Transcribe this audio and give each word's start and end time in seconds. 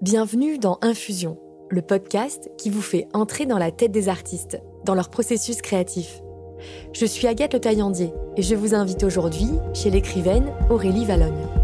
Bienvenue 0.00 0.58
dans 0.58 0.78
Infusion, 0.80 1.40
le 1.70 1.82
podcast 1.82 2.52
qui 2.56 2.70
vous 2.70 2.82
fait 2.82 3.08
entrer 3.14 3.46
dans 3.46 3.58
la 3.58 3.72
tête 3.72 3.90
des 3.90 4.08
artistes, 4.08 4.62
dans 4.84 4.94
leur 4.94 5.10
processus 5.10 5.60
créatif. 5.60 6.20
Je 6.92 7.04
suis 7.04 7.26
Agathe 7.26 7.54
Le 7.54 7.58
Taillandier 7.58 8.12
et 8.36 8.42
je 8.42 8.54
vous 8.54 8.76
invite 8.76 9.02
aujourd'hui 9.02 9.48
chez 9.74 9.90
l'écrivaine 9.90 10.52
Aurélie 10.70 11.04
Valogne. 11.04 11.57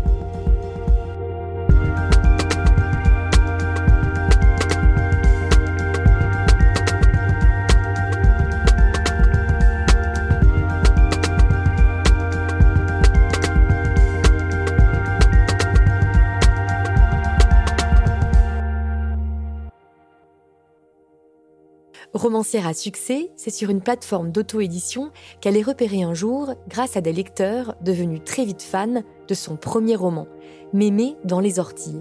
Romancière 22.25 22.67
à 22.67 22.73
succès, 22.73 23.31
c'est 23.37 23.51
sur 23.51 23.69
une 23.69 23.83
plateforme 23.83 24.33
d'auto-édition 24.33 25.11
qu'elle 25.43 25.59
est 25.59 25.63
repérée 25.63 26.05
un 26.05 26.15
jour 26.15 26.55
grâce 26.69 26.97
à 26.97 27.03
des 27.03 27.13
lecteurs 27.13 27.75
devenus 27.83 28.23
très 28.25 28.47
vite 28.47 28.63
fans 28.63 29.03
de 29.29 29.35
son 29.35 29.57
premier 29.57 29.95
roman, 29.95 30.27
Mémé 30.73 31.17
dans 31.25 31.41
les 31.41 31.59
orties. 31.59 32.01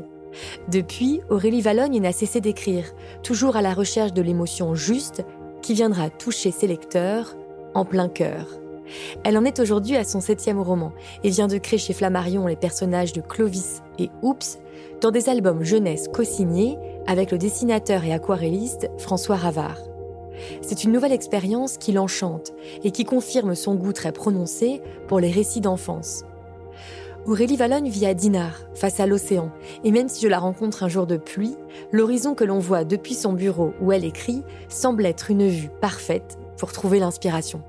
Depuis, 0.72 1.20
Aurélie 1.30 1.60
Valogne 1.60 2.00
n'a 2.00 2.14
cessé 2.14 2.40
d'écrire, 2.40 2.86
toujours 3.22 3.58
à 3.58 3.62
la 3.62 3.74
recherche 3.74 4.14
de 4.14 4.22
l'émotion 4.22 4.76
juste 4.76 5.26
qui 5.62 5.74
viendra 5.74 6.10
toucher 6.10 6.52
ses 6.52 6.68
lecteurs 6.68 7.36
en 7.74 7.84
plein 7.84 8.08
cœur. 8.08 8.48
Elle 9.26 9.38
en 9.38 9.44
est 9.44 9.60
aujourd'hui 9.60 9.98
à 9.98 10.06
son 10.06 10.22
septième 10.22 10.62
roman 10.62 10.94
et 11.26 11.32
vient 11.32 11.48
de 11.48 11.58
créer 11.58 11.80
chez 11.80 11.92
Flammarion 11.92 12.48
les 12.48 12.56
personnages 12.56 13.12
de 13.12 13.20
Clovis 13.20 13.82
et 14.00 14.10
Oups 14.22 14.60
dans 15.02 15.12
des 15.12 15.28
albums 15.28 15.66
jeunesse 15.66 16.08
co-signés 16.08 16.78
avec 17.08 17.32
le 17.32 17.38
dessinateur 17.38 18.06
et 18.06 18.14
aquarelliste 18.14 18.90
François 18.98 19.36
Ravard. 19.36 19.93
C'est 20.62 20.84
une 20.84 20.92
nouvelle 20.92 21.12
expérience 21.12 21.78
qui 21.78 21.92
l'enchante 21.92 22.54
et 22.84 22.92
qui 22.92 23.06
confirme 23.06 23.56
son 23.56 23.76
goût 23.76 23.94
très 23.94 24.12
prononcé 24.12 24.82
pour 25.08 25.20
les 25.20 25.32
récits 25.32 25.62
d'enfance. 25.62 26.24
Aurélie 27.26 27.56
Valogne 27.56 27.88
vit 27.88 28.06
à 28.06 28.14
Dinard, 28.14 28.60
face 28.76 29.00
à 29.00 29.08
l'océan, 29.08 29.50
et 29.86 29.92
même 29.92 30.10
si 30.10 30.22
je 30.22 30.28
la 30.28 30.40
rencontre 30.40 30.84
un 30.84 30.90
jour 30.90 31.08
de 31.08 31.16
pluie, 31.16 31.56
l'horizon 31.94 32.36
que 32.36 32.44
l'on 32.44 32.60
voit 32.60 32.84
depuis 32.84 33.14
son 33.14 33.32
bureau 33.32 33.74
où 33.80 33.94
elle 33.94 34.04
écrit 34.04 34.44
semble 34.68 35.06
être 35.06 35.32
une 35.32 35.48
vue 35.48 35.70
parfaite 35.80 36.38
pour 36.58 36.74
trouver 36.74 37.00
l'inspiration. 37.00 37.62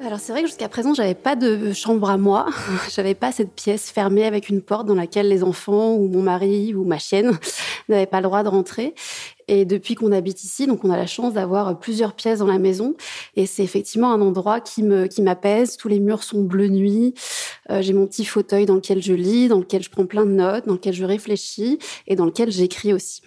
Alors 0.00 0.20
c'est 0.20 0.30
vrai 0.30 0.42
que 0.42 0.48
jusqu'à 0.48 0.68
présent, 0.68 0.94
j'avais 0.94 1.16
pas 1.16 1.34
de 1.34 1.72
chambre 1.72 2.08
à 2.08 2.16
moi. 2.16 2.46
j'avais 2.94 3.16
pas 3.16 3.32
cette 3.32 3.52
pièce 3.52 3.90
fermée 3.90 4.24
avec 4.24 4.48
une 4.48 4.62
porte 4.62 4.86
dans 4.86 4.94
laquelle 4.94 5.28
les 5.28 5.42
enfants 5.42 5.94
ou 5.94 6.06
mon 6.06 6.22
mari 6.22 6.72
ou 6.72 6.84
ma 6.84 6.98
chienne 6.98 7.36
n'avaient 7.88 8.06
pas 8.06 8.18
le 8.18 8.24
droit 8.24 8.44
de 8.44 8.48
rentrer. 8.48 8.94
Et 9.48 9.64
depuis 9.64 9.96
qu'on 9.96 10.12
habite 10.12 10.44
ici, 10.44 10.68
donc 10.68 10.84
on 10.84 10.90
a 10.90 10.96
la 10.96 11.06
chance 11.06 11.34
d'avoir 11.34 11.80
plusieurs 11.80 12.12
pièces 12.12 12.38
dans 12.38 12.46
la 12.46 12.58
maison. 12.58 12.94
Et 13.34 13.46
c'est 13.46 13.64
effectivement 13.64 14.12
un 14.12 14.20
endroit 14.20 14.60
qui 14.60 14.84
me 14.84 15.06
qui 15.06 15.20
m'apaise. 15.20 15.76
Tous 15.76 15.88
les 15.88 15.98
murs 15.98 16.22
sont 16.22 16.42
bleu 16.42 16.68
nuit. 16.68 17.14
Euh, 17.70 17.82
j'ai 17.82 17.92
mon 17.92 18.06
petit 18.06 18.24
fauteuil 18.24 18.66
dans 18.66 18.76
lequel 18.76 19.02
je 19.02 19.14
lis, 19.14 19.48
dans 19.48 19.58
lequel 19.58 19.82
je 19.82 19.90
prends 19.90 20.06
plein 20.06 20.26
de 20.26 20.30
notes, 20.30 20.66
dans 20.66 20.74
lequel 20.74 20.94
je 20.94 21.04
réfléchis 21.04 21.78
et 22.06 22.14
dans 22.14 22.24
lequel 22.26 22.52
j'écris 22.52 22.92
aussi. 22.92 23.22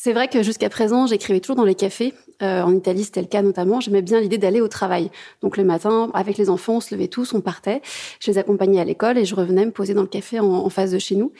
C'est 0.00 0.12
vrai 0.12 0.28
que 0.28 0.44
jusqu'à 0.44 0.68
présent, 0.68 1.08
j'écrivais 1.08 1.40
toujours 1.40 1.56
dans 1.56 1.64
les 1.64 1.74
cafés. 1.74 2.14
Euh, 2.40 2.62
en 2.62 2.72
Italie, 2.72 3.02
c'était 3.02 3.20
le 3.20 3.26
cas 3.26 3.42
notamment. 3.42 3.80
J'aimais 3.80 4.00
bien 4.00 4.20
l'idée 4.20 4.38
d'aller 4.38 4.60
au 4.60 4.68
travail. 4.68 5.10
Donc 5.42 5.56
le 5.56 5.64
matin, 5.64 6.08
avec 6.14 6.38
les 6.38 6.50
enfants, 6.50 6.76
on 6.76 6.80
se 6.80 6.94
levait 6.94 7.08
tous, 7.08 7.34
on 7.34 7.40
partait. 7.40 7.82
Je 8.20 8.30
les 8.30 8.38
accompagnais 8.38 8.80
à 8.80 8.84
l'école 8.84 9.18
et 9.18 9.24
je 9.24 9.34
revenais 9.34 9.66
me 9.66 9.72
poser 9.72 9.94
dans 9.94 10.02
le 10.02 10.06
café 10.06 10.38
en, 10.38 10.68
face 10.70 10.92
de 10.92 11.00
chez 11.00 11.16
nous. 11.16 11.32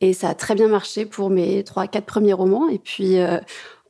Et 0.00 0.14
ça 0.14 0.30
a 0.30 0.34
très 0.34 0.54
bien 0.54 0.66
marché 0.66 1.04
pour 1.04 1.28
mes 1.28 1.62
trois, 1.62 1.88
quatre 1.88 2.06
premiers 2.06 2.32
romans. 2.32 2.70
Et 2.70 2.78
puis 2.78 3.18
euh, 3.18 3.36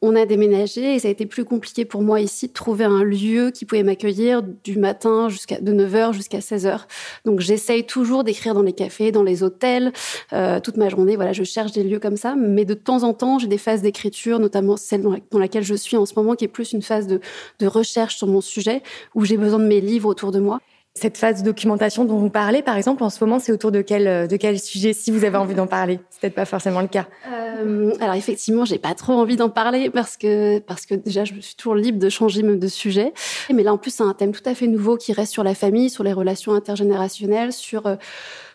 on 0.07 0.15
a 0.15 0.25
déménagé 0.25 0.95
et 0.95 0.99
ça 1.01 1.09
a 1.09 1.11
été 1.11 1.27
plus 1.27 1.45
compliqué 1.45 1.85
pour 1.85 2.03
moi 2.03 2.21
ici 2.21 2.47
de 2.47 2.53
trouver 2.53 2.85
un 2.85 3.03
lieu 3.03 3.51
qui 3.51 3.65
pouvait 3.65 3.83
m'accueillir 3.83 4.43
du 4.43 4.79
matin 4.79 5.29
jusqu'à 5.29 5.61
de 5.61 5.73
9h 5.73 6.13
jusqu'à 6.13 6.39
16h. 6.39 6.83
Donc 7.25 7.41
j'essaye 7.41 7.85
toujours 7.85 8.23
d'écrire 8.23 8.55
dans 8.55 8.63
les 8.63 8.73
cafés, 8.73 9.11
dans 9.11 9.25
les 9.25 9.43
hôtels, 9.43 9.93
euh, 10.33 10.61
toute 10.61 10.77
ma 10.77 10.89
journée. 10.89 11.17
Voilà, 11.17 11.33
je 11.33 11.43
cherche 11.43 11.73
des 11.73 11.83
lieux 11.83 11.99
comme 11.99 12.17
ça. 12.17 12.37
Mais 12.37 12.65
de 12.65 12.75
temps 12.75 13.03
en 13.03 13.15
temps, 13.15 13.41
j'ai 13.41 13.49
des 13.49 13.59
phases 13.59 13.83
d'écriture, 13.83 14.39
notamment 14.39 14.77
celle 14.77 15.03
dans, 15.03 15.39
laquelle 15.39 15.65
je 15.65 15.75
suis 15.75 15.97
en 15.97 16.07
ce 16.07 16.15
moment, 16.15 16.35
qui 16.35 16.45
est 16.45 16.49
plus 16.49 16.73
une 16.73 16.83
phase 16.83 17.09
de, 17.09 17.21
de 17.59 17.67
recherche 17.67 18.17
sur 18.17 18.29
mon 18.29 18.41
sujet, 18.41 18.83
où 19.15 19.25
j'ai 19.25 19.37
besoin 19.37 19.59
de 19.59 19.67
mes 19.67 19.81
livres 19.81 20.09
autour 20.09 20.31
de 20.31 20.39
moi. 20.39 20.61
Cette 20.97 21.19
phase 21.19 21.43
de 21.43 21.45
documentation 21.45 22.07
dont 22.07 22.17
vous 22.17 22.31
parlez, 22.31 22.63
par 22.63 22.79
exemple, 22.79 23.03
en 23.05 23.11
ce 23.11 23.23
moment, 23.23 23.39
c'est 23.39 23.53
autour 23.53 23.71
de 23.71 23.83
quel, 23.83 24.09
euh, 24.09 24.27
de 24.27 24.37
quel 24.37 24.59
sujet, 24.59 24.95
si 24.95 25.11
vous 25.11 25.25
avez 25.25 25.37
envie 25.37 25.55
d'en 25.55 25.67
parler? 25.67 26.01
C'est 26.09 26.23
peut-être 26.23 26.35
pas 26.35 26.47
forcément 26.47 26.81
le 26.81 26.87
cas. 26.89 27.07
Euh, 27.29 27.93
alors 28.01 28.15
effectivement, 28.15 28.65
j'ai 28.65 28.79
pas 28.79 28.95
trop 28.95 29.13
envie 29.13 29.37
d'en 29.37 29.51
parler 29.51 29.91
parce 29.91 30.17
que 30.17 30.59
parce 30.61 30.87
que 30.87 30.95
déjà, 30.95 31.27
je 31.27 31.39
suis 31.39 31.55
toujours 31.55 31.75
libre 31.75 31.99
de 31.99 32.09
changer 32.09 32.43
de 32.43 32.67
sujet. 32.67 33.13
Mais 33.53 33.63
là, 33.63 33.75
en 33.75 33.79
plus, 33.79 33.91
c'est 33.91 34.05
un 34.05 34.15
thème 34.15 34.33
tout 34.33 34.49
à 34.49 34.55
fait 34.55 34.69
nouveau 34.69 34.97
qui 34.97 35.13
reste 35.13 35.33
sur 35.33 35.45
la 35.45 35.55
famille, 35.55 35.91
sur 35.91 36.03
les 36.03 36.15
relations 36.15 36.55
intergénérationnelles, 36.55 37.53
sur 37.53 37.87
euh, 37.87 37.97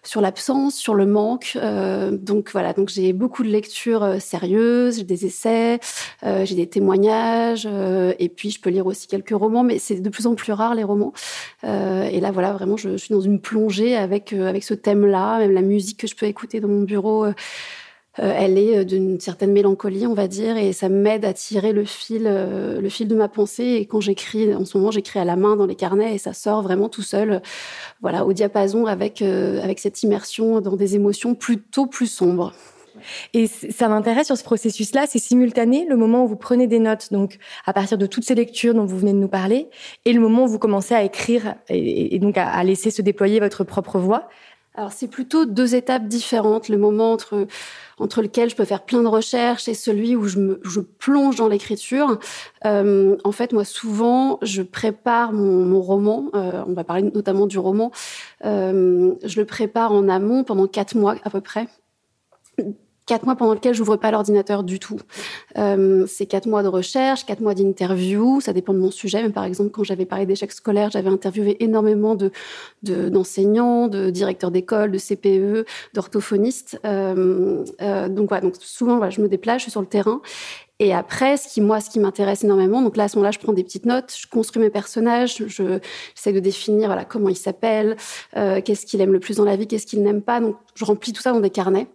sur 0.04 0.22
l'absence, 0.22 0.76
sur 0.76 0.96
le 0.96 1.06
manque. 1.06 1.58
Euh, 1.62 2.12
donc 2.12 2.52
voilà, 2.52 2.74
donc 2.74 2.90
j'ai 2.90 3.14
beaucoup 3.14 3.44
de 3.44 3.50
lectures 3.50 4.04
euh, 4.04 4.20
sérieuses, 4.20 4.98
j'ai 4.98 5.04
des 5.04 5.26
essais, 5.26 5.80
euh, 6.24 6.46
j'ai 6.46 6.56
des 6.56 6.68
témoignages, 6.68 7.68
et 8.20 8.30
puis 8.30 8.52
je 8.52 8.60
peux 8.60 8.70
lire 8.70 8.86
aussi 8.86 9.08
quelques 9.08 9.30
romans, 9.32 9.64
mais 9.64 9.80
c'est 9.80 10.00
de 10.00 10.10
plus 10.10 10.28
en 10.28 10.36
plus 10.36 10.54
rare 10.54 10.76
les 10.76 10.84
romans. 10.84 11.14
et 11.64 12.20
là 12.20 12.32
voilà, 12.32 12.54
vraiment, 12.54 12.78
je, 12.78 12.92
je, 12.92 12.98
suis 12.98 13.14
dans 13.14 13.22
une 13.22 13.40
plongée 13.40 13.96
avec 13.96 14.34
avec 14.34 14.64
ce 14.64 14.74
thème-là, 14.74 15.40
même 15.40 15.52
la 15.52 15.62
musique 15.62 16.00
que 16.00 16.08
je 16.08 16.16
peux 16.16 16.26
écouter 16.26 16.60
dans 16.60 16.68
mon 16.68 16.82
bureau. 16.82 17.26
Euh, 18.20 18.34
elle 18.36 18.58
est 18.58 18.80
euh, 18.80 18.84
d'une 18.84 19.20
certaine 19.22 19.54
mélancolie, 19.54 20.06
on 20.06 20.14
va 20.14 20.28
dire, 20.28 20.58
et 20.58 20.74
ça 20.74 20.90
m'aide 20.90 21.24
à 21.24 21.34
tirer 21.34 21.72
le 21.72 21.86
fil, 21.86 22.24
euh, 22.26 22.82
le 22.82 22.90
fil 22.90 23.08
de 23.08 23.16
ma 23.16 23.30
pensée. 23.30 23.78
Et 23.80 23.86
quand 23.86 24.02
j'écris, 24.02 24.54
en 24.54 24.66
ce 24.66 24.78
moment, 24.78 24.92
j'écris 24.92 25.20
à 25.20 25.26
la 25.26 25.38
main 25.38 25.56
dans 25.56 25.66
les 25.66 25.76
carnets 25.76 26.14
et 26.14 26.18
ça 26.18 26.34
sort 26.34 26.62
vraiment 26.62 26.90
tout 26.90 27.04
seul, 27.04 27.42
voilà, 28.02 28.26
au 28.26 28.34
diapason 28.34 28.86
avec 28.86 29.22
avec 29.22 29.80
cette 29.80 30.04
immersion 30.04 30.60
dans 30.62 30.76
des 30.76 30.96
émotions 30.96 31.36
plutôt 31.36 31.86
plus 31.86 32.08
sombres. 32.08 32.54
Et 33.34 33.48
ça 33.48 33.88
m'intéresse 33.88 34.28
sur 34.28 34.38
ce 34.38 34.44
processus-là, 34.44 35.06
c'est 35.08 35.20
simultané 35.20 35.86
le 35.88 35.96
moment 35.96 36.26
où 36.26 36.28
vous 36.28 36.36
prenez 36.36 36.68
des 36.68 36.80
notes, 36.80 37.12
donc 37.12 37.38
à 37.66 37.74
partir 37.74 37.98
de 37.98 38.06
toutes 38.06 38.26
ces 38.26 38.36
lectures 38.36 38.74
dont 38.74 38.86
vous 38.86 38.98
venez 38.98 39.14
de 39.14 39.18
nous 39.18 39.28
parler, 39.28 39.70
et 40.06 40.14
le 40.14 40.20
moment 40.20 40.44
où 40.44 40.48
vous 40.48 40.60
commencez 40.60 40.94
à 40.94 41.04
écrire 41.04 41.56
et, 41.70 42.20
donc 42.20 42.38
à 42.38 42.64
laisser 42.64 42.92
se 42.92 43.02
déployer 43.02 43.40
votre 43.40 43.64
propre 43.64 44.00
voix. 44.00 44.28
Alors 44.74 44.94
c'est 44.94 45.10
plutôt 45.10 45.46
deux 45.46 45.76
étapes 45.76 46.08
différentes. 46.08 46.70
Le 46.70 46.78
moment 46.78 47.12
entre 47.12 47.48
entre 47.98 48.22
lequel 48.22 48.50
je 48.50 48.56
peux 48.56 48.66
faire 48.66 48.84
plein 48.84 49.02
de 49.02 49.08
recherches 49.08 49.68
et 49.68 49.74
celui 49.74 50.16
où 50.16 50.28
je 50.28 50.40
me 50.40 50.62
je 50.64 50.80
plonge 50.80 51.36
dans 51.36 51.50
l'écriture. 51.50 52.20
Euh, 52.66 53.18
en 53.24 53.32
fait, 53.32 53.52
moi 53.52 53.66
souvent 53.66 54.40
je 54.42 54.62
prépare 54.62 55.34
mon, 55.34 55.66
mon 55.66 55.82
roman. 55.82 56.30
Euh, 56.36 56.64
on 56.68 56.74
va 56.74 56.84
parler 56.86 57.04
notamment 57.04 57.48
du 57.48 57.60
roman. 57.60 57.92
Euh, 58.46 59.14
je 59.24 59.40
le 59.40 59.46
prépare 59.46 59.92
en 59.92 60.08
amont 60.08 60.44
pendant 60.46 60.68
quatre 60.68 60.96
mois 60.96 61.16
à 61.24 61.30
peu 61.30 61.42
près 61.42 61.68
quatre 63.12 63.26
mois 63.26 63.36
pendant 63.36 63.54
lesquels 63.54 63.74
j'ouvre 63.74 63.98
pas 63.98 64.10
l'ordinateur 64.10 64.64
du 64.64 64.80
tout. 64.80 64.98
Euh, 65.58 66.06
c'est 66.08 66.26
quatre 66.26 66.46
mois 66.46 66.64
de 66.64 66.70
recherche, 66.70 67.26
quatre 67.26 67.42
mois 67.42 67.54
d'interview, 67.54 68.40
ça 68.40 68.54
dépend 68.54 68.74
de 68.74 68.80
mon 68.80 68.90
sujet. 68.90 69.22
Mais 69.22 69.32
par 69.32 69.44
exemple, 69.44 69.70
quand 69.70 69.84
j'avais 69.84 70.06
parlé 70.06 70.26
d'échecs 70.26 70.54
scolaires, 70.54 70.92
j'avais 70.92 71.10
interviewé 71.10 71.62
énormément 71.62 72.16
de 72.16 72.32
d'enseignants, 72.84 73.90
de, 73.90 74.12
directeurs 74.12 74.50
d'école, 74.50 74.92
de 74.92 74.98
CPE, 74.98 75.66
d'orthophonistes. 75.94 76.80
Euh, 76.86 77.66
euh, 77.82 78.08
donc 78.08 78.30
voilà, 78.30 78.44
donc 78.44 78.56
souvent 78.62 79.10
je 79.10 79.20
me 79.20 79.28
déplace, 79.28 79.58
je 79.58 79.64
suis 79.64 79.72
sur 79.72 79.82
le 79.82 79.88
terrain 79.88 80.22
et 80.82 80.96
après, 80.96 81.38
ce 81.38 81.48
qui 81.48 81.62
moi, 81.62 81.80
ce 81.80 81.92
qui 81.92 82.00
m'intéresse 82.00 82.44
énormément, 82.44 82.82
donc 82.82 82.98
là 82.98 83.04
à 83.04 83.08
ce 83.08 83.16
moment-là, 83.18 83.30
je 83.30 83.38
prends 83.38 83.54
des 83.54 83.64
petites 83.64 83.86
notes, 83.86 84.16
je 84.20 84.26
construis 84.26 84.64
mes 84.64 84.72
personnages, 84.72 85.44
je 85.46 85.78
j'essaie 86.16 86.34
de 86.34 86.40
définir 86.40 86.88
voilà 86.88 87.06
comment 87.06 87.30
ils 87.30 87.38
s'appellent, 87.38 87.96
euh, 88.36 88.62
qu'est-ce 88.62 88.88
qu'il 88.88 89.00
aime 89.00 89.14
le 89.14 89.20
plus 89.20 89.38
dans 89.38 89.46
la 89.46 89.56
vie, 89.56 89.68
qu'est-ce 89.68 89.86
qu'il 89.86 90.02
n'aime 90.02 90.24
pas. 90.24 90.40
Donc 90.40 90.56
je 90.74 90.84
remplis 90.84 91.14
tout 91.14 91.22
ça 91.22 91.34
dans 91.34 91.40
des 91.40 91.52
carnets. 91.52 91.86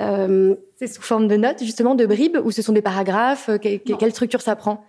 Euh, 0.00 0.54
c'est 0.78 0.86
sous 0.86 1.02
forme 1.02 1.28
de 1.28 1.36
notes 1.36 1.62
justement, 1.62 1.94
de 1.94 2.06
bribes, 2.06 2.38
ou 2.42 2.50
ce 2.50 2.62
sont 2.62 2.72
des 2.72 2.80
paragraphes. 2.80 3.50
Euh, 3.50 3.58
quelle 3.58 4.10
structure 4.10 4.40
ça 4.40 4.56
prend? 4.56 4.86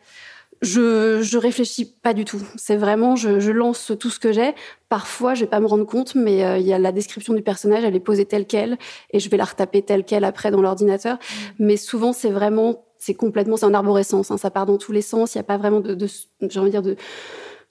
Je, 0.61 1.21
je 1.21 1.37
réfléchis 1.37 1.93
pas 2.01 2.13
du 2.13 2.23
tout. 2.23 2.41
C'est 2.55 2.77
vraiment, 2.77 3.17
je, 3.17 3.41
je, 3.41 3.51
lance 3.51 3.91
tout 3.99 4.09
ce 4.09 4.19
que 4.19 4.31
j'ai. 4.31 4.55
Parfois, 4.87 5.33
je 5.33 5.41
vais 5.41 5.49
pas 5.49 5.59
me 5.59 5.67
rendre 5.67 5.85
compte, 5.85 6.15
mais 6.15 6.45
euh, 6.45 6.57
il 6.57 6.65
y 6.65 6.71
a 6.71 6.79
la 6.79 6.93
description 6.93 7.33
du 7.33 7.41
personnage, 7.41 7.83
elle 7.83 7.97
est 7.97 7.99
posée 7.99 8.23
telle 8.23 8.45
quelle, 8.45 8.77
et 9.11 9.19
je 9.19 9.29
vais 9.29 9.35
la 9.35 9.43
retaper 9.43 9.81
telle 9.81 10.05
quelle 10.05 10.23
après 10.23 10.51
dans 10.51 10.61
l'ordinateur. 10.61 11.15
Mmh. 11.15 11.65
Mais 11.65 11.75
souvent, 11.75 12.13
c'est 12.13 12.29
vraiment 12.29 12.85
c'est 13.01 13.15
complètement, 13.15 13.57
c'est 13.57 13.65
en 13.65 13.73
arborescence, 13.73 14.29
hein, 14.29 14.37
ça 14.37 14.51
part 14.51 14.67
dans 14.67 14.77
tous 14.77 14.91
les 14.91 15.01
sens. 15.01 15.33
Il 15.33 15.39
n'y 15.39 15.41
a 15.41 15.43
pas 15.43 15.57
vraiment 15.57 15.79
de, 15.79 15.97
j'ai 16.41 16.59
envie 16.59 16.69
de 16.69 16.79
dire 16.79 16.95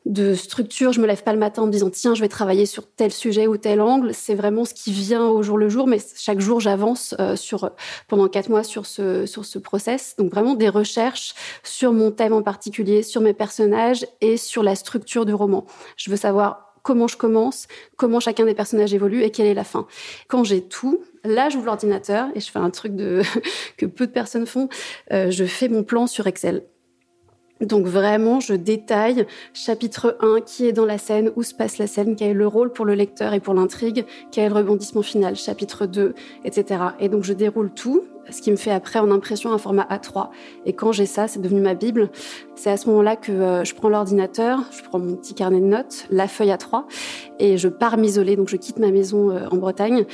de 0.04 0.34
structure. 0.34 0.92
Je 0.92 1.00
me 1.00 1.06
lève 1.06 1.22
pas 1.22 1.32
le 1.32 1.38
matin 1.38 1.62
en 1.62 1.66
me 1.66 1.70
disant 1.70 1.88
tiens, 1.88 2.16
je 2.16 2.20
vais 2.20 2.28
travailler 2.28 2.66
sur 2.66 2.84
tel 2.90 3.12
sujet 3.12 3.46
ou 3.46 3.56
tel 3.56 3.80
angle. 3.80 4.12
C'est 4.12 4.34
vraiment 4.34 4.64
ce 4.64 4.74
qui 4.74 4.90
vient 4.90 5.28
au 5.28 5.40
jour 5.44 5.56
le 5.56 5.68
jour, 5.68 5.86
mais 5.86 5.98
chaque 6.16 6.40
jour 6.40 6.58
j'avance 6.58 7.14
euh, 7.20 7.36
sur 7.36 7.70
pendant 8.08 8.26
quatre 8.26 8.48
mois 8.48 8.64
sur 8.64 8.86
ce 8.86 9.24
sur 9.24 9.44
ce 9.44 9.60
process. 9.60 10.16
Donc 10.18 10.32
vraiment 10.32 10.54
des 10.54 10.68
recherches 10.68 11.34
sur 11.62 11.92
mon 11.92 12.10
thème 12.10 12.32
en 12.32 12.42
particulier, 12.42 13.04
sur 13.04 13.20
mes 13.20 13.34
personnages 13.34 14.04
et 14.20 14.36
sur 14.36 14.64
la 14.64 14.74
structure 14.74 15.26
du 15.26 15.34
roman. 15.34 15.64
Je 15.96 16.10
veux 16.10 16.16
savoir 16.16 16.69
comment 16.82 17.08
je 17.08 17.16
commence, 17.16 17.66
comment 17.96 18.20
chacun 18.20 18.44
des 18.44 18.54
personnages 18.54 18.94
évolue 18.94 19.22
et 19.22 19.30
quelle 19.30 19.46
est 19.46 19.54
la 19.54 19.64
fin. 19.64 19.86
Quand 20.28 20.44
j'ai 20.44 20.62
tout, 20.62 21.00
là, 21.24 21.48
j'ouvre 21.48 21.66
l'ordinateur 21.66 22.28
et 22.34 22.40
je 22.40 22.50
fais 22.50 22.58
un 22.58 22.70
truc 22.70 22.94
de 22.94 23.22
que 23.76 23.86
peu 23.86 24.06
de 24.06 24.12
personnes 24.12 24.46
font. 24.46 24.68
Euh, 25.12 25.30
je 25.30 25.44
fais 25.44 25.68
mon 25.68 25.82
plan 25.82 26.06
sur 26.06 26.26
Excel. 26.26 26.64
Donc 27.60 27.86
vraiment, 27.86 28.40
je 28.40 28.54
détaille 28.54 29.26
chapitre 29.52 30.16
1, 30.20 30.40
qui 30.40 30.66
est 30.66 30.72
dans 30.72 30.86
la 30.86 30.96
scène, 30.96 31.30
où 31.36 31.42
se 31.42 31.54
passe 31.54 31.76
la 31.76 31.86
scène, 31.86 32.16
quel 32.16 32.30
est 32.30 32.34
le 32.34 32.46
rôle 32.46 32.72
pour 32.72 32.86
le 32.86 32.94
lecteur 32.94 33.34
et 33.34 33.40
pour 33.40 33.52
l'intrigue, 33.52 34.06
quel 34.32 34.44
est 34.44 34.48
le 34.48 34.54
rebondissement 34.54 35.02
final, 35.02 35.36
chapitre 35.36 35.84
2, 35.84 36.14
etc. 36.44 36.82
Et 37.00 37.10
donc 37.10 37.24
je 37.24 37.34
déroule 37.34 37.70
tout 37.70 38.04
ce 38.30 38.42
qui 38.42 38.50
me 38.50 38.56
fait 38.56 38.70
après 38.70 38.98
en 38.98 39.10
impression 39.10 39.52
un 39.52 39.58
format 39.58 39.86
A3. 39.90 40.28
Et 40.66 40.72
quand 40.72 40.92
j'ai 40.92 41.06
ça, 41.06 41.28
c'est 41.28 41.40
devenu 41.40 41.60
ma 41.60 41.74
Bible. 41.74 42.10
C'est 42.54 42.70
à 42.70 42.76
ce 42.76 42.88
moment-là 42.88 43.16
que 43.16 43.32
euh, 43.32 43.64
je 43.64 43.74
prends 43.74 43.88
l'ordinateur, 43.88 44.60
je 44.70 44.82
prends 44.82 44.98
mon 44.98 45.16
petit 45.16 45.34
carnet 45.34 45.60
de 45.60 45.66
notes, 45.66 46.06
la 46.10 46.28
feuille 46.28 46.50
A3, 46.50 46.84
et 47.38 47.56
je 47.56 47.68
pars 47.68 47.96
m'isoler. 47.96 48.36
Donc 48.36 48.48
je 48.48 48.56
quitte 48.56 48.78
ma 48.78 48.90
maison 48.90 49.30
euh, 49.30 49.48
en 49.50 49.56
Bretagne. 49.56 50.04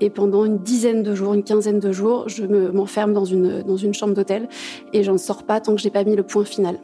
Et 0.00 0.10
pendant 0.10 0.44
une 0.44 0.58
dizaine 0.58 1.02
de 1.02 1.14
jours, 1.14 1.34
une 1.34 1.44
quinzaine 1.44 1.78
de 1.78 1.92
jours, 1.92 2.28
je 2.28 2.44
m'enferme 2.44 3.12
dans 3.12 3.24
une, 3.24 3.62
dans 3.62 3.76
une 3.76 3.94
chambre 3.94 4.14
d'hôtel 4.14 4.48
et 4.92 5.02
j'en 5.02 5.18
sors 5.18 5.44
pas 5.44 5.60
tant 5.60 5.74
que 5.74 5.80
j'ai 5.80 5.90
pas 5.90 6.04
mis 6.04 6.16
le 6.16 6.22
point 6.22 6.44
final. 6.44 6.78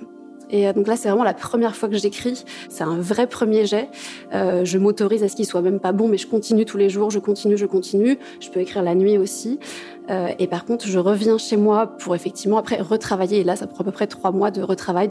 Et 0.51 0.69
euh, 0.69 0.73
donc 0.73 0.87
là, 0.87 0.97
c'est 0.97 1.09
vraiment 1.09 1.25
la 1.25 1.35
première 1.35 1.77
fois 1.77 1.89
que 1.89 1.97
j'écris. 1.97 2.45
C'est 2.69 2.85
un 2.85 2.99
vrai 2.99 3.27
premier 3.27 3.67
jet. 3.67 3.89
Euh, 4.35 4.65
je 4.65 4.79
m'autorise 4.79 5.23
à 5.23 5.29
ce 5.29 5.37
qu'il 5.37 5.47
soit 5.47 5.63
même 5.63 5.81
pas 5.81 5.93
bon, 5.93 6.09
mais 6.09 6.19
je 6.19 6.27
continue 6.27 6.65
tous 6.65 6.77
les 6.77 6.91
jours, 6.91 7.11
je 7.11 7.19
continue, 7.19 7.57
je 7.57 7.67
continue. 7.67 8.19
Je 8.41 8.51
peux 8.51 8.61
écrire 8.61 8.83
la 8.83 8.95
nuit 8.95 9.19
aussi. 9.19 9.59
Euh, 10.11 10.29
et 10.39 10.47
par 10.47 10.65
contre, 10.65 10.87
je 10.87 10.99
reviens 10.99 11.39
chez 11.39 11.57
moi 11.57 11.87
pour 11.87 12.15
effectivement 12.15 12.59
après 12.59 12.81
retravailler. 12.81 13.41
Et 13.41 13.45
là, 13.45 13.57
ça 13.57 13.67
prend 13.67 13.83
à 13.83 13.85
peu 13.85 13.93
près 13.93 14.07
trois 14.07 14.33
mois 14.33 14.51
de 14.51 14.63
retravail 14.63 15.09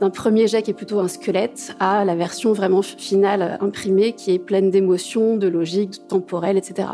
d'un 0.00 0.10
premier 0.10 0.48
jet 0.48 0.62
qui 0.62 0.70
est 0.70 0.74
plutôt 0.74 0.98
un 0.98 1.08
squelette 1.08 1.74
à 1.78 2.04
la 2.04 2.14
version 2.14 2.52
vraiment 2.52 2.82
finale 2.82 3.58
imprimée 3.60 4.14
qui 4.14 4.32
est 4.32 4.38
pleine 4.38 4.70
d'émotions, 4.70 5.36
de 5.36 5.48
logique, 5.48 5.90
de 5.92 5.96
temporel, 6.08 6.56
etc. 6.56 6.88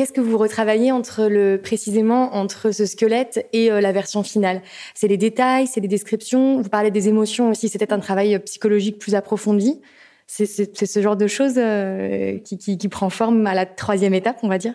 Qu'est-ce 0.00 0.14
que 0.14 0.22
vous 0.22 0.38
retravaillez 0.38 0.92
entre 0.92 1.26
le 1.26 1.60
précisément 1.62 2.34
entre 2.34 2.70
ce 2.70 2.86
squelette 2.86 3.46
et 3.52 3.70
euh, 3.70 3.82
la 3.82 3.92
version 3.92 4.22
finale? 4.22 4.62
C'est 4.94 5.08
les 5.08 5.18
détails, 5.18 5.66
c'est 5.66 5.80
les 5.82 5.88
descriptions. 5.88 6.62
Vous 6.62 6.70
parlez 6.70 6.90
des 6.90 7.08
émotions 7.08 7.50
aussi. 7.50 7.68
C'était 7.68 7.92
un 7.92 7.98
travail 7.98 8.38
psychologique 8.38 8.98
plus 8.98 9.14
approfondi. 9.14 9.78
C'est 10.26 10.46
ce 10.46 11.02
genre 11.02 11.18
de 11.18 11.26
choses 11.26 11.58
euh, 11.58 12.38
qui, 12.38 12.56
qui, 12.56 12.88
prend 12.88 13.10
forme 13.10 13.46
à 13.46 13.52
la 13.52 13.66
troisième 13.66 14.14
étape, 14.14 14.38
on 14.42 14.48
va 14.48 14.56
dire? 14.56 14.72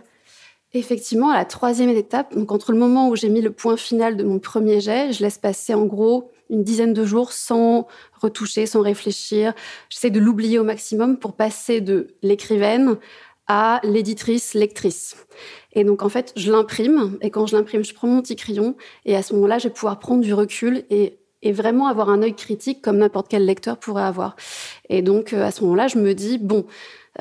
Effectivement, 0.76 1.32
à 1.32 1.38
la 1.38 1.46
troisième 1.46 1.90
étape, 1.90 2.36
donc 2.36 2.52
entre 2.52 2.72
le 2.72 2.78
moment 2.78 3.10
où 3.10 3.16
j'ai 3.16 3.30
mis 3.30 3.42
le 3.42 3.50
point 3.50 3.78
final 3.78 4.18
de 4.18 4.24
mon 4.24 4.38
premier 4.38 4.80
jet, 4.80 5.12
je 5.12 5.24
laisse 5.24 5.40
passer 5.40 5.74
en 5.74 5.88
gros 5.88 6.30
une 6.52 6.64
dizaine 6.64 6.94
de 6.94 7.04
jours 7.04 7.32
sans 7.32 7.88
retoucher, 8.22 8.68
sans 8.68 8.82
réfléchir. 8.82 9.56
J'essaie 9.90 10.12
de 10.12 10.20
l'oublier 10.20 10.60
au 10.60 10.64
maximum 10.64 11.18
pour 11.18 11.34
passer 11.34 11.82
de 11.82 12.10
l'écrivaine 12.22 12.98
à 13.48 13.80
l'éditrice 13.84 14.54
lectrice. 14.54 15.16
Et 15.74 15.84
donc 15.84 16.04
en 16.04 16.10
fait, 16.10 16.34
je 16.36 16.52
l'imprime 16.52 17.18
et 17.22 17.30
quand 17.30 17.46
je 17.46 17.56
l'imprime, 17.56 17.84
je 17.84 17.94
prends 17.94 18.08
mon 18.08 18.22
petit 18.22 18.36
crayon 18.36 18.76
et 19.06 19.16
à 19.16 19.22
ce 19.22 19.34
moment-là, 19.36 19.58
je 19.60 19.68
vais 19.68 19.74
pouvoir 19.74 20.00
prendre 20.00 20.22
du 20.22 20.34
recul 20.34 20.84
et, 20.90 21.20
vraiment 21.52 21.86
avoir 21.86 22.10
un 22.10 22.24
œil 22.24 22.34
critique 22.34 22.82
comme 22.82 22.98
n'importe 22.98 23.28
quel 23.30 23.46
lecteur 23.46 23.78
pourrait 23.78 24.02
avoir. 24.02 24.36
Et 24.90 25.04
donc 25.04 25.32
euh, 25.32 25.46
à 25.46 25.52
ce 25.52 25.62
moment-là, 25.64 25.88
je 25.88 26.00
me 26.00 26.16
dis 26.16 26.40
bon, 26.40 26.66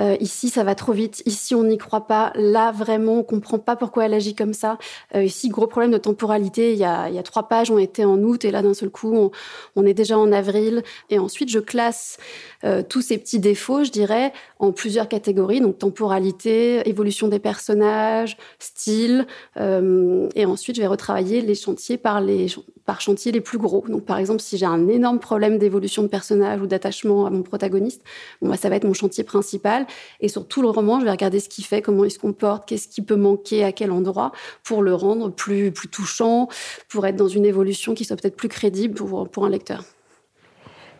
euh, 0.00 0.16
ici, 0.20 0.48
ça 0.48 0.64
va 0.64 0.74
trop 0.74 0.92
vite. 0.92 1.22
Ici, 1.26 1.54
on 1.54 1.64
n'y 1.64 1.78
croit 1.78 2.06
pas. 2.06 2.32
Là, 2.34 2.72
vraiment, 2.72 3.18
on 3.18 3.22
comprend 3.22 3.58
pas 3.58 3.76
pourquoi 3.76 4.06
elle 4.06 4.14
agit 4.14 4.34
comme 4.34 4.54
ça. 4.54 4.78
Euh, 5.14 5.24
ici, 5.24 5.48
gros 5.48 5.66
problème 5.66 5.90
de 5.90 5.98
temporalité. 5.98 6.72
Il 6.72 6.78
y 6.78 6.84
a, 6.84 7.10
trois 7.22 7.48
pages 7.48 7.70
ont 7.70 7.78
été 7.78 8.04
en 8.04 8.18
août 8.22 8.44
et 8.44 8.50
là, 8.50 8.62
d'un 8.62 8.74
seul 8.74 8.90
coup, 8.90 9.14
on, 9.14 9.30
on, 9.76 9.86
est 9.86 9.94
déjà 9.94 10.18
en 10.18 10.32
avril. 10.32 10.82
Et 11.10 11.18
ensuite, 11.18 11.48
je 11.48 11.58
classe 11.58 12.18
euh, 12.64 12.82
tous 12.82 13.02
ces 13.02 13.18
petits 13.18 13.38
défauts, 13.38 13.84
je 13.84 13.90
dirais, 13.90 14.32
en 14.58 14.72
plusieurs 14.72 15.08
catégories. 15.08 15.60
Donc, 15.60 15.78
temporalité, 15.78 16.88
évolution 16.88 17.28
des 17.28 17.38
personnages, 17.38 18.36
style. 18.58 19.26
Et 19.56 20.46
ensuite, 20.46 20.76
je 20.76 20.80
vais 20.80 20.86
retravailler 20.86 21.40
les 21.40 21.54
chantiers 21.54 21.96
par 21.96 22.20
les 22.20 22.48
par 22.86 23.00
chantier 23.00 23.32
les 23.32 23.40
plus 23.40 23.58
gros. 23.58 23.84
Donc, 23.88 24.04
par 24.04 24.18
exemple, 24.18 24.40
si 24.40 24.58
j'ai 24.58 24.66
un 24.66 24.88
énorme 24.88 25.18
problème 25.18 25.58
d'évolution 25.58 26.02
de 26.02 26.08
personnage 26.08 26.60
ou 26.60 26.66
d'attachement 26.66 27.26
à 27.26 27.30
mon 27.30 27.42
protagoniste, 27.42 28.02
bon, 28.42 28.48
bah, 28.48 28.56
ça 28.56 28.68
va 28.68 28.76
être 28.76 28.84
mon 28.84 28.94
chantier 28.94 29.24
principal. 29.24 29.86
Et 30.20 30.28
sur 30.28 30.46
tout 30.46 30.62
le 30.62 30.68
roman, 30.68 31.00
je 31.00 31.04
vais 31.04 31.10
regarder 31.10 31.40
ce 31.40 31.48
qu'il 31.48 31.64
fait, 31.64 31.82
comment 31.82 32.04
il 32.04 32.10
se 32.10 32.18
comporte, 32.18 32.68
qu'est-ce 32.68 32.88
qui 32.88 33.02
peut 33.02 33.16
manquer 33.16 33.64
à 33.64 33.72
quel 33.72 33.90
endroit 33.90 34.32
pour 34.62 34.82
le 34.82 34.94
rendre 34.94 35.30
plus, 35.30 35.72
plus 35.72 35.88
touchant, 35.88 36.48
pour 36.88 37.06
être 37.06 37.16
dans 37.16 37.28
une 37.28 37.46
évolution 37.46 37.94
qui 37.94 38.04
soit 38.04 38.16
peut-être 38.16 38.36
plus 38.36 38.48
crédible 38.48 38.94
pour, 38.94 39.28
pour 39.28 39.44
un 39.44 39.50
lecteur. 39.50 39.84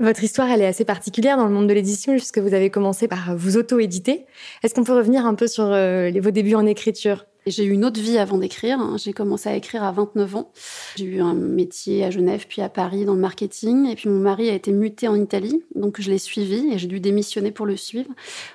Votre 0.01 0.25
histoire, 0.25 0.51
elle 0.51 0.61
est 0.61 0.67
assez 0.67 0.85
particulière 0.85 1.37
dans 1.37 1.45
le 1.45 1.53
monde 1.53 1.69
de 1.69 1.73
l'édition, 1.73 2.15
puisque 2.15 2.39
vous 2.39 2.53
avez 2.53 2.69
commencé 2.69 3.07
par 3.07 3.37
vous 3.37 3.57
auto-éditer. 3.57 4.27
Est-ce 4.63 4.75
qu'on 4.75 4.83
peut 4.83 4.95
revenir 4.95 5.25
un 5.25 5.35
peu 5.35 5.47
sur 5.47 5.65
euh, 5.67 6.11
vos 6.21 6.31
débuts 6.31 6.57
en 6.57 6.67
écriture? 6.67 7.27
J'ai 7.47 7.65
eu 7.65 7.71
une 7.71 7.85
autre 7.85 8.01
vie 8.01 8.19
avant 8.19 8.39
d'écrire. 8.39 8.79
Hein. 8.81 8.97
J'ai 8.99 9.13
commencé 9.13 9.49
à 9.49 9.57
écrire 9.57 9.83
à 9.83 9.93
29 9.93 10.37
ans. 10.37 10.53
J'ai 10.97 11.05
eu 11.05 11.21
un 11.21 11.35
métier 11.35 12.05
à 12.05 12.11
Genève 12.11 12.47
puis 12.49 12.63
à 12.63 12.69
Paris 12.69 13.05
dans 13.05 13.15
le 13.15 13.21
marketing. 13.21 13.87
Et 13.89 13.95
puis 13.95 14.09
mon 14.09 14.21
mari 14.21 14.49
a 14.49 14.55
été 14.55 14.73
muté 14.73 15.09
en 15.09 15.15
Italie, 15.15 15.63
donc 15.75 16.01
je 16.01 16.11
l'ai 16.11 16.19
suivi 16.19 16.73
et 16.73 16.79
j'ai 16.79 16.87
dû 16.87 17.01
démissionner 17.01 17.51
pour 17.51 17.67
le 17.67 17.77
suivre. 17.77 18.11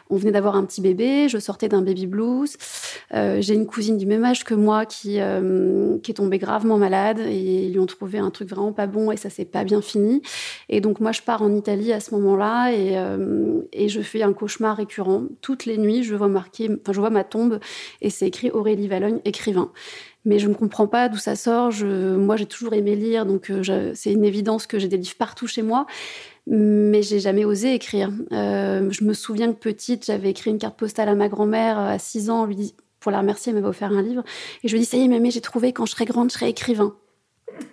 On 0.10 0.18
venait 0.18 0.32
d'avoir 0.32 0.56
un 0.56 0.66
petit 0.66 0.82
bébé, 0.82 1.30
je 1.30 1.38
sortais 1.38 1.70
d'un 1.70 1.82
baby 1.82 2.08
blues. 2.08 2.58
Euh, 3.14 3.42
j'ai 3.42 3.54
une 3.54 3.66
cousine 3.66 3.98
du 3.98 4.06
même 4.06 4.24
âge 4.24 4.44
que 4.44 4.54
moi 4.54 4.86
qui, 4.86 5.20
euh, 5.20 5.98
qui 6.00 6.12
est 6.12 6.16
tombée 6.16 6.38
gravement 6.38 6.78
malade 6.78 7.20
et 7.20 7.66
ils 7.66 7.74
lui 7.74 7.80
ont 7.80 7.86
trouvé 7.86 8.20
un 8.20 8.30
truc 8.30 8.50
vraiment 8.50 8.74
pas 8.74 8.88
bon 8.88 9.12
et 9.12 9.18
ça 9.18 9.30
s'est 9.30 9.46
pas 9.46 9.64
bien 9.64 9.82
fini. 9.82 10.22
Et 10.70 10.82
donc 10.82 11.00
moi 11.00 11.12
je 11.12 11.22
pars 11.22 11.42
en 11.42 11.54
Italie 11.54 11.94
à 11.94 12.00
ce 12.00 12.14
moment-là 12.16 12.72
et, 12.72 12.98
euh, 12.98 13.62
je 13.90 14.02
fais 14.02 14.22
un 14.22 14.34
cauchemar 14.34 14.78
récurrent. 14.78 15.24
Toutes 15.42 15.66
les 15.66 15.78
nuits, 15.78 16.04
je 16.04 16.16
vois 16.16 16.28
marquer, 16.28 16.70
enfin 16.82 16.94
je 16.94 17.00
vois 17.00 17.10
ma 17.10 17.24
tombe 17.24 17.60
et 18.02 18.10
c'est 18.10 18.28
écrit 18.28 18.52
Aurélie 18.52 18.79
Valogne, 18.88 19.20
écrivain. 19.26 19.72
Mais 20.26 20.40
je 20.40 20.48
ne 20.48 20.54
comprends 20.54 20.88
pas 20.88 21.10
d'où 21.10 21.18
ça 21.18 21.36
sort. 21.36 21.72
Je, 21.72 22.16
moi, 22.16 22.36
j'ai 22.36 22.46
toujours 22.46 22.74
aimé 22.74 22.96
lire, 22.96 23.26
donc 23.26 23.50
euh, 23.50 23.92
c'est 23.96 24.12
une 24.12 24.26
évidence 24.26 24.68
que 24.68 24.78
j'ai 24.78 24.88
des 24.88 24.98
livres 24.98 25.16
partout 25.18 25.48
chez 25.48 25.62
moi. 25.62 25.86
Mais 26.48 27.02
j'ai 27.02 27.20
jamais 27.20 27.46
osé 27.46 27.74
écrire. 27.74 28.12
Euh, 28.32 28.90
je 28.92 29.04
me 29.04 29.14
souviens 29.14 29.54
que 29.54 29.60
petite, 29.60 30.06
j'avais 30.06 30.30
écrit 30.30 30.50
une 30.50 30.58
carte 30.58 30.78
postale 30.78 31.10
à 31.10 31.16
ma 31.16 31.30
grand-mère 31.30 31.80
euh, 31.80 31.90
à 31.90 32.00
6 32.00 32.30
ans, 32.30 32.46
lui 32.46 32.74
pour 33.00 33.14
la 33.14 33.20
remercier, 33.20 33.52
elle 33.52 33.56
m'avait 33.56 33.70
offert 33.70 33.92
un 33.92 34.02
livre. 34.02 34.24
Et 34.64 34.68
je 34.68 34.74
lui 34.74 34.82
dis, 34.82 34.86
ça 34.86 34.98
y 34.98 35.02
est, 35.02 35.08
mais 35.08 35.32
j'ai 35.32 35.40
trouvé, 35.40 35.72
quand 35.72 35.86
je 35.86 35.92
serai 35.92 36.04
grande, 36.04 36.30
je 36.30 36.34
serai 36.34 36.50
écrivain. 36.50 36.96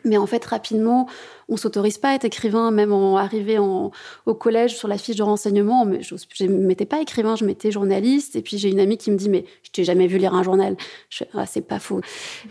Mais 0.04 0.16
en 0.16 0.26
fait, 0.26 0.44
rapidement, 0.44 1.08
on 1.48 1.56
s'autorise 1.56 1.98
pas 1.98 2.10
à 2.10 2.14
être 2.14 2.24
écrivain, 2.24 2.70
même 2.70 2.92
en 2.92 3.16
arrivé 3.16 3.58
en, 3.58 3.90
au 4.26 4.34
collège 4.34 4.76
sur 4.76 4.88
la 4.88 4.98
fiche 4.98 5.16
de 5.16 5.22
renseignement. 5.22 5.84
Mais 5.84 6.00
je 6.02 6.44
ne 6.44 6.66
mettais 6.66 6.86
pas 6.86 7.00
écrivain, 7.00 7.36
je 7.36 7.44
mettais 7.44 7.70
journaliste. 7.70 8.36
Et 8.36 8.42
puis 8.42 8.58
j'ai 8.58 8.70
une 8.70 8.80
amie 8.80 8.98
qui 8.98 9.10
me 9.10 9.16
dit 9.16 9.28
mais 9.28 9.44
je 9.62 9.70
t'ai 9.70 9.84
jamais 9.84 10.06
vu 10.06 10.18
lire 10.18 10.34
un 10.34 10.42
journal. 10.42 10.76
Je, 11.08 11.24
ah, 11.34 11.46
c'est 11.46 11.66
pas 11.66 11.78
faux. 11.78 12.00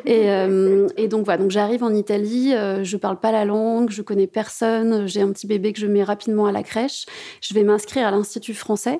Et, 0.05 0.29
euh, 0.31 0.87
et, 0.97 1.07
donc 1.07 1.25
voilà, 1.25 1.41
donc 1.41 1.51
j'arrive 1.51 1.83
en 1.83 1.93
Italie, 1.93 2.53
euh, 2.53 2.83
je 2.83 2.97
parle 2.97 3.19
pas 3.19 3.31
la 3.31 3.45
langue, 3.45 3.89
je 3.89 4.01
connais 4.01 4.27
personne, 4.27 5.07
j'ai 5.07 5.21
un 5.21 5.31
petit 5.31 5.47
bébé 5.47 5.73
que 5.73 5.79
je 5.79 5.87
mets 5.87 6.03
rapidement 6.03 6.45
à 6.45 6.51
la 6.51 6.63
crèche. 6.63 7.05
Je 7.41 7.53
vais 7.53 7.63
m'inscrire 7.63 8.07
à 8.07 8.11
l'institut 8.11 8.53
français 8.53 8.99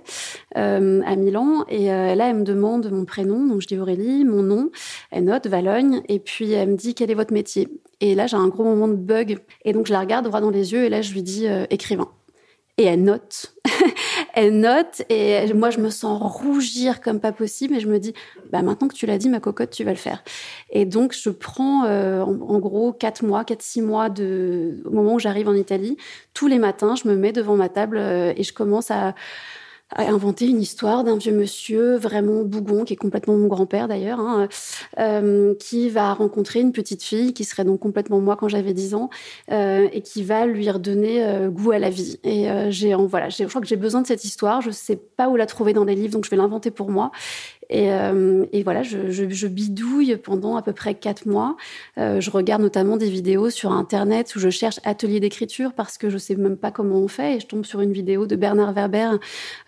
euh, 0.58 1.02
à 1.06 1.16
Milan 1.16 1.66
et 1.70 1.92
euh, 1.92 2.16
là 2.16 2.30
elle 2.30 2.38
me 2.38 2.44
demande 2.44 2.92
mon 2.92 3.06
prénom, 3.06 3.48
donc 3.48 3.62
je 3.62 3.68
dis 3.68 3.78
Aurélie, 3.78 4.25
mon 4.25 4.44
nom, 4.44 4.72
elle 5.12 5.25
note 5.25 5.48
Valogne 5.48 6.02
et 6.10 6.20
puis 6.20 6.52
elle 6.52 6.70
me 6.70 6.75
dit 6.75 6.96
quel 6.96 7.12
est 7.12 7.16
votre 7.16 7.34
métier? 7.34 7.68
Et 8.02 8.16
là 8.16 8.28
j'ai 8.28 8.38
un 8.38 8.48
gros 8.48 8.64
moment 8.64 8.88
de 8.88 8.96
bug 8.96 9.40
et 9.64 9.74
donc 9.74 9.85
je 9.88 9.94
la 9.94 10.00
regarde 10.00 10.25
droit 10.25 10.42
dans 10.42 10.50
les 10.50 10.74
yeux 10.74 10.86
et 10.86 10.89
là, 10.89 11.01
je 11.01 11.13
lui 11.13 11.24
dis 11.24 11.48
euh, 11.48 11.65
écrivain. 11.70 12.10
Et 12.77 12.84
elle 12.84 13.04
note. 13.04 13.56
elle 14.34 14.60
note 14.60 15.04
et 15.10 15.54
moi, 15.54 15.70
je 15.70 15.80
me 15.80 15.89
sens 15.89 16.22
rougir 16.22 17.00
comme 17.00 17.22
pas 17.22 17.32
possible 17.32 17.75
et 17.75 17.80
je 17.80 17.88
me 17.88 18.00
dis, 18.00 18.13
bah, 18.51 18.62
maintenant 18.62 18.89
que 18.89 18.96
tu 18.96 19.06
l'as 19.06 19.18
dit, 19.18 19.30
ma 19.30 19.39
cocotte, 19.39 19.70
tu 19.70 19.86
vas 19.86 19.92
le 19.92 19.98
faire. 19.98 20.24
Et 20.72 20.84
donc, 20.84 21.13
je 21.13 21.30
prends 21.30 21.86
euh, 21.86 22.22
en, 22.22 22.60
gros 22.60 22.92
quatre 22.92 23.24
mois, 23.24 23.46
quatre, 23.46 23.62
six 23.62 23.82
mois 23.82 24.10
de, 24.10 24.82
au 24.84 24.92
moment 24.92 25.13
où 25.13 25.20
j'arrive 25.20 25.48
en 25.48 25.54
Italie. 25.54 25.96
Tous 26.34 26.48
les 26.48 26.60
matins, 26.60 26.96
je 26.96 27.08
me 27.08 27.15
mets 27.15 27.32
devant 27.32 27.56
ma 27.56 27.70
table 27.70 27.98
euh, 27.98 28.34
et 28.36 28.44
je 28.44 28.51
commence 28.54 28.92
à, 28.92 29.15
a 29.92 30.04
inventé 30.10 30.48
une 30.48 30.62
histoire 30.62 31.04
d'un 31.04 31.18
vieux 31.18 31.32
monsieur 31.32 31.96
vraiment 31.96 32.44
bougon, 32.44 32.86
qui 32.86 32.94
est 32.94 32.98
complètement 32.98 33.36
mon 33.38 33.48
grand-père 33.48 33.88
d'ailleurs, 33.88 34.20
hein, 34.20 34.48
euh, 35.00 35.54
qui 35.56 35.89
va 35.89 36.13
rencontrer 36.13 36.60
une 36.60 36.72
petite 36.72 37.04
fille 37.04 37.34
qui 37.34 37.44
serait 37.44 37.65
donc 37.65 37.80
complètement 37.80 38.20
moi 38.20 38.36
quand 38.36 38.48
j'avais 38.48 38.74
10 38.74 38.96
ans 38.96 39.10
euh, 39.51 39.88
et 39.94 40.01
qui 40.01 40.24
va 40.24 40.48
lui 40.48 40.70
redonner 40.70 41.24
euh, 41.24 41.50
goût 41.50 41.72
à 41.72 41.80
la 41.80 41.89
vie. 41.89 42.20
Et 42.24 42.48
j'ai, 42.70 42.96
voilà, 42.96 43.30
je 43.30 43.44
crois 43.44 43.62
que 43.62 43.68
j'ai 43.68 43.75
besoin 43.75 44.01
de 44.01 44.08
cette 44.08 44.24
histoire. 44.24 44.62
Je 44.62 44.72
sais 44.72 44.96
pas 44.96 45.30
où 45.30 45.36
la 45.36 45.46
trouver 45.46 45.74
dans 45.74 45.86
des 45.86 45.96
livres, 45.96 46.13
donc 46.13 46.25
je 46.25 46.30
vais 46.30 46.38
l'inventer 46.38 46.72
pour 46.72 46.89
moi. 46.89 47.12
Et, 47.69 47.91
euh, 47.91 48.45
et 48.51 48.63
voilà, 48.63 48.84
je, 48.84 49.48
bidouille 49.48 50.17
pendant 50.17 50.55
à 50.55 50.62
peu 50.62 50.74
près 50.74 50.95
quatre 50.95 51.25
mois. 51.25 51.55
Euh, 51.98 52.19
je 52.19 52.29
regarde 52.31 52.62
notamment 52.62 52.98
des 52.98 53.10
vidéos 53.10 53.50
sur 53.50 53.72
Internet 53.72 54.36
où 54.36 54.39
je 54.39 54.50
cherche 54.50 54.79
atelier 54.84 55.19
d'écriture 55.19 55.74
parce 55.74 55.98
que 55.98 56.10
je 56.10 56.17
sais 56.17 56.36
même 56.36 56.57
pas 56.57 56.72
comment 56.72 56.98
on 56.98 57.07
fait. 57.07 57.38
Et 57.38 57.39
je 57.39 57.48
tombe 57.48 57.65
sur 57.65 57.81
une 57.81 57.91
vidéo 57.91 58.27
de 58.27 58.36
Bernard 58.36 58.74
Werber 58.74 59.12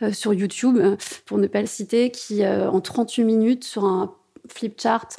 euh, 0.02 0.12
sur 0.12 0.34
YouTube, 0.34 0.78
pour 1.26 1.38
ne 1.38 1.48
pas 1.48 1.62
le 1.62 1.68
citer, 1.68 2.12
qui 2.12 2.46
en 2.46 2.80
38 2.80 3.24
minutes 3.24 3.64
sur 3.64 3.86
un 3.86 4.14
flip 4.48 4.80
chart 4.80 5.18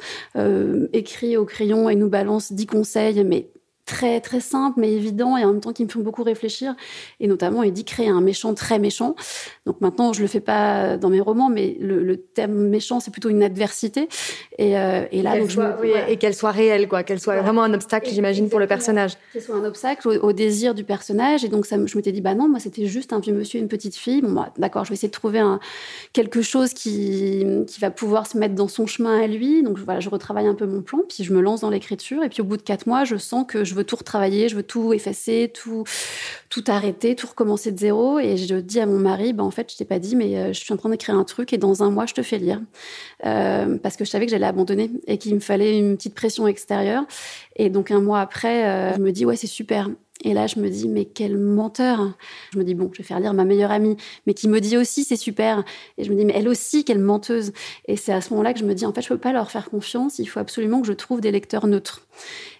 écrit 0.93 1.37
au 1.37 1.45
crayon 1.45 1.89
et 1.89 1.95
nous 1.95 2.09
balance 2.09 2.51
10 2.51 2.65
conseils, 2.65 3.23
mais 3.23 3.49
très 3.89 4.21
très 4.21 4.39
simples 4.39 4.79
mais 4.79 4.93
évidents 4.93 5.35
et 5.35 5.43
en 5.43 5.51
même 5.51 5.61
temps 5.61 5.73
qui 5.73 5.83
me 5.83 5.89
font 5.89 6.01
beaucoup 6.01 6.23
réfléchir. 6.23 6.75
Et 7.19 7.27
notamment, 7.27 7.63
il 7.63 7.73
dit 7.73 7.85
créer 7.85 8.07
un 8.07 8.21
méchant 8.21 8.53
très 8.53 8.77
méchant. 8.77 9.15
Donc 9.65 9.81
maintenant, 9.81 10.13
je 10.13 10.21
le 10.21 10.27
fais 10.27 10.39
pas 10.39 10.97
dans 10.97 11.09
mes 11.09 11.19
romans, 11.19 11.49
mais 11.49 11.75
le, 11.79 12.17
thème 12.17 12.69
méchant, 12.69 12.99
c'est 12.99 13.11
plutôt 13.11 13.29
une 13.29 13.41
adversité. 13.41 14.07
Et, 14.57 14.77
euh, 14.77 15.05
et 15.11 15.21
là, 15.21 15.39
donc, 15.39 15.49
et 16.07 16.17
qu'elle 16.17 16.35
soit 16.35 16.51
réelle, 16.51 16.87
quoi, 16.87 17.03
qu'elle 17.03 17.19
soit 17.19 17.41
vraiment 17.41 17.63
un 17.63 17.73
obstacle, 17.73 18.09
j'imagine, 18.11 18.49
pour 18.49 18.59
le 18.59 18.67
personnage. 18.67 19.13
Qu'elle 19.33 19.41
soit 19.41 19.55
un 19.55 19.65
obstacle 19.65 20.07
au, 20.21 20.33
désir 20.33 20.75
du 20.75 20.83
personnage. 20.83 21.43
Et 21.43 21.49
donc, 21.49 21.65
ça, 21.65 21.77
je 21.83 21.97
m'étais 21.97 22.11
dit, 22.11 22.21
bah 22.21 22.35
non, 22.35 22.47
moi, 22.47 22.59
c'était 22.59 22.85
juste 22.85 23.13
un 23.13 23.19
vieux 23.19 23.33
monsieur, 23.33 23.59
une 23.59 23.67
petite 23.67 23.95
fille. 23.95 24.21
Bon, 24.21 24.31
bah, 24.31 24.53
d'accord, 24.57 24.85
je 24.85 24.89
vais 24.89 24.95
essayer 24.95 25.07
de 25.07 25.13
trouver 25.13 25.39
un, 25.39 25.59
quelque 26.13 26.41
chose 26.41 26.73
qui, 26.73 27.45
qui 27.67 27.79
va 27.79 27.89
pouvoir 27.89 28.27
se 28.27 28.37
mettre 28.37 28.55
dans 28.55 28.67
son 28.67 28.85
chemin 28.85 29.21
à 29.21 29.27
lui. 29.27 29.63
Donc, 29.63 29.79
voilà, 29.79 29.99
je 29.99 30.09
retravaille 30.09 30.47
un 30.47 30.55
peu 30.55 30.65
mon 30.65 30.81
plan, 30.81 30.99
puis 31.07 31.23
je 31.23 31.33
me 31.33 31.41
lance 31.41 31.61
dans 31.61 31.69
l'écriture. 31.69 32.23
Et 32.23 32.29
puis, 32.29 32.41
au 32.41 32.45
bout 32.45 32.57
de 32.57 32.61
quatre 32.61 32.85
mois, 32.85 33.03
je 33.03 33.15
sens 33.15 33.45
que 33.47 33.63
je 33.63 33.73
veux 33.79 33.83
tout 33.83 33.95
retravailler, 33.95 34.49
je 34.49 34.55
veux 34.55 34.63
tout 34.63 34.93
effacer, 34.93 35.51
tout, 35.53 35.83
tout 36.49 36.63
arrêter, 36.67 37.15
tout 37.15 37.27
recommencer 37.27 37.71
de 37.71 37.79
zéro. 37.79 38.19
Et 38.19 38.37
je 38.37 38.55
dis 38.55 38.79
à 38.79 38.85
mon 38.85 38.99
mari, 38.99 39.33
bah, 39.33 39.43
en 39.43 39.51
fait, 39.51 39.71
je 39.71 39.77
t'ai 39.77 39.85
pas 39.85 39.99
dit, 39.99 40.15
mais 40.15 40.37
euh, 40.37 40.53
je 40.53 40.59
suis 40.59 40.73
en 40.73 40.77
train 40.77 40.89
d'écrire 40.89 41.15
un 41.15 41.23
truc 41.23 41.53
et 41.53 41.57
dans 41.57 41.83
un 41.83 41.89
mois, 41.89 42.05
je 42.05 42.13
te 42.13 42.21
fais 42.21 42.37
lire. 42.37 42.61
Euh, 43.25 43.77
parce 43.77 43.97
que 43.97 44.05
je 44.05 44.09
savais 44.09 44.25
que 44.25 44.31
j'allais 44.31 44.45
abandonner 44.45 44.91
et 45.07 45.17
qu'il 45.17 45.35
me 45.35 45.39
fallait 45.39 45.77
une 45.77 45.97
petite 45.97 46.15
pression 46.15 46.47
extérieure. 46.47 47.05
Et 47.55 47.69
donc, 47.69 47.91
un 47.91 48.01
mois 48.01 48.19
après, 48.21 48.65
euh, 48.65 48.95
je 48.95 49.01
me 49.01 49.11
dis, 49.11 49.25
ouais, 49.25 49.35
c'est 49.35 49.47
super. 49.47 49.89
Et 50.25 50.33
là, 50.33 50.47
je 50.47 50.59
me 50.59 50.69
dis, 50.69 50.89
mais 50.89 51.05
quel 51.05 51.37
menteur. 51.37 52.13
Je 52.51 52.59
me 52.59 52.63
dis, 52.63 52.75
bon, 52.75 52.89
je 52.91 52.97
vais 52.97 53.03
faire 53.03 53.19
lire 53.19 53.33
ma 53.33 53.45
meilleure 53.45 53.71
amie, 53.71 53.95
mais 54.27 54.33
qui 54.33 54.49
me 54.49 54.59
dit 54.59 54.77
aussi, 54.77 55.05
c'est 55.05 55.15
super. 55.15 55.63
Et 55.97 56.03
je 56.03 56.11
me 56.11 56.17
dis, 56.17 56.25
mais 56.25 56.33
elle 56.35 56.49
aussi, 56.49 56.83
quelle 56.83 56.99
menteuse. 56.99 57.53
Et 57.87 57.95
c'est 57.95 58.11
à 58.11 58.19
ce 58.19 58.31
moment-là 58.31 58.53
que 58.53 58.59
je 58.59 58.65
me 58.65 58.73
dis, 58.73 58.85
en 58.85 58.93
fait, 58.93 59.01
je 59.01 59.07
peux 59.07 59.17
pas 59.17 59.31
leur 59.31 59.49
faire 59.49 59.69
confiance. 59.69 60.19
Il 60.19 60.25
faut 60.25 60.39
absolument 60.39 60.81
que 60.81 60.87
je 60.87 60.93
trouve 60.93 61.21
des 61.21 61.31
lecteurs 61.31 61.67
neutres. 61.67 62.05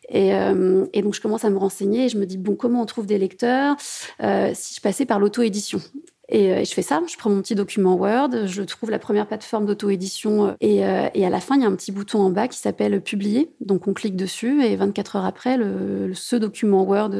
Et, 0.07 0.33
euh, 0.33 0.85
et, 0.93 1.01
donc, 1.01 1.13
je 1.13 1.21
commence 1.21 1.43
à 1.43 1.49
me 1.49 1.57
renseigner 1.57 2.05
et 2.05 2.09
je 2.09 2.17
me 2.17 2.25
dis, 2.25 2.37
bon, 2.37 2.55
comment 2.55 2.81
on 2.81 2.85
trouve 2.85 3.05
des 3.05 3.17
lecteurs 3.17 3.75
euh, 4.23 4.51
si 4.53 4.75
je 4.75 4.81
passais 4.81 5.05
par 5.05 5.19
l'auto-édition? 5.19 5.81
Et, 6.29 6.53
euh, 6.53 6.63
je 6.63 6.73
fais 6.73 6.81
ça, 6.81 7.01
je 7.07 7.17
prends 7.17 7.29
mon 7.29 7.41
petit 7.41 7.55
document 7.55 7.95
Word, 7.95 8.45
je 8.45 8.61
trouve 8.63 8.89
la 8.89 8.99
première 8.99 9.27
plateforme 9.27 9.65
d'auto-édition 9.65 10.55
et, 10.61 10.77
et, 10.77 11.25
à 11.25 11.29
la 11.29 11.39
fin, 11.39 11.55
il 11.55 11.61
y 11.61 11.65
a 11.65 11.67
un 11.67 11.75
petit 11.75 11.91
bouton 11.91 12.21
en 12.21 12.29
bas 12.29 12.47
qui 12.47 12.57
s'appelle 12.57 13.01
Publier. 13.01 13.51
Donc 13.61 13.87
on 13.87 13.93
clique 13.93 14.15
dessus 14.15 14.63
et 14.63 14.75
24 14.75 15.17
heures 15.17 15.25
après, 15.25 15.57
le, 15.57 16.11
ce 16.13 16.35
document 16.35 16.83
Word 16.83 17.11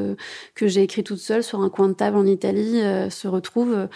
que 0.56 0.68
j'ai 0.68 0.84
écrit 0.84 1.04
toute 1.04 1.20
seule 1.20 1.44
sur 1.44 1.62
un 1.62 1.70
coin 1.70 1.88
de 1.88 1.94
table 1.94 2.18
en 2.18 2.26
Italie 2.26 2.82
se 3.10 3.28
retrouve 3.28 3.88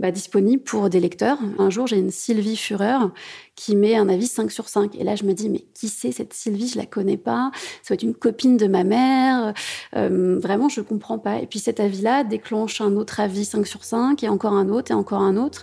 bah, 0.00 0.10
disponible 0.10 0.62
pour 0.62 0.90
des 0.90 1.00
lecteurs. 1.00 1.38
Un 1.58 1.70
jour, 1.70 1.86
j'ai 1.86 1.98
une 1.98 2.10
Sylvie 2.10 2.56
Fureur 2.56 3.12
qui 3.54 3.76
met 3.76 3.94
un 3.94 4.08
avis 4.08 4.26
5 4.26 4.50
sur 4.50 4.68
5. 4.68 4.96
Et 4.96 5.04
là, 5.04 5.14
je 5.14 5.24
me 5.24 5.32
dis, 5.32 5.48
mais 5.48 5.64
qui 5.74 5.88
c'est 5.88 6.12
cette 6.12 6.32
Sylvie? 6.32 6.68
Je 6.68 6.78
la 6.78 6.86
connais 6.86 7.16
pas. 7.16 7.50
Ça 7.82 7.88
doit 7.88 7.94
être 7.94 8.02
une 8.02 8.14
copine 8.14 8.56
de 8.56 8.66
ma 8.66 8.84
mère. 8.84 9.54
Euh, 9.96 10.38
vraiment, 10.38 10.68
je 10.68 10.80
comprends 10.80 11.18
pas. 11.18 11.40
Et 11.40 11.46
puis 11.46 11.58
cet 11.58 11.80
avis-là 11.80 12.24
déclenche 12.24 12.80
un 12.80 12.96
autre 12.96 13.20
avis 13.20 13.44
5 13.44 13.66
sur 13.66 13.84
5 13.84 14.22
et 14.22 14.28
encore 14.28 14.54
un 14.54 14.68
autre 14.68 14.90
et 14.90 14.94
encore 14.94 15.20
un 15.20 15.36
autre. 15.36 15.62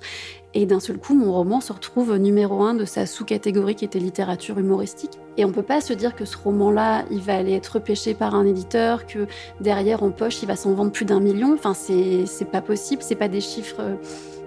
Et 0.55 0.65
d'un 0.65 0.79
seul 0.79 0.97
coup, 0.97 1.13
mon 1.13 1.31
roman 1.31 1.61
se 1.61 1.71
retrouve 1.71 2.15
numéro 2.17 2.63
un 2.63 2.73
de 2.73 2.83
sa 2.83 3.05
sous-catégorie 3.05 3.75
qui 3.75 3.85
était 3.85 3.99
littérature 3.99 4.57
humoristique. 4.57 5.19
Et 5.37 5.45
on 5.45 5.51
peut 5.51 5.63
pas 5.63 5.79
se 5.79 5.93
dire 5.93 6.15
que 6.15 6.25
ce 6.25 6.35
roman-là, 6.37 7.05
il 7.11 7.21
va 7.21 7.35
aller 7.35 7.53
être 7.53 7.67
repêché 7.67 8.15
par 8.15 8.33
un 8.33 8.45
éditeur, 8.47 9.05
que 9.05 9.27
derrière 9.61 10.01
en 10.01 10.09
poche, 10.09 10.41
il 10.41 10.47
va 10.47 10.55
s'en 10.55 10.73
vendre 10.73 10.91
plus 10.91 11.05
d'un 11.05 11.19
million. 11.19 11.53
Enfin, 11.53 11.75
c'est, 11.75 12.25
pas 12.51 12.61
possible, 12.61 13.03
c'est 13.03 13.15
pas 13.15 13.27
des 13.27 13.41
chiffres. 13.41 13.79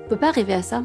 On 0.04 0.08
peut 0.08 0.16
pas 0.16 0.32
rêver 0.32 0.54
à 0.54 0.62
ça. 0.62 0.82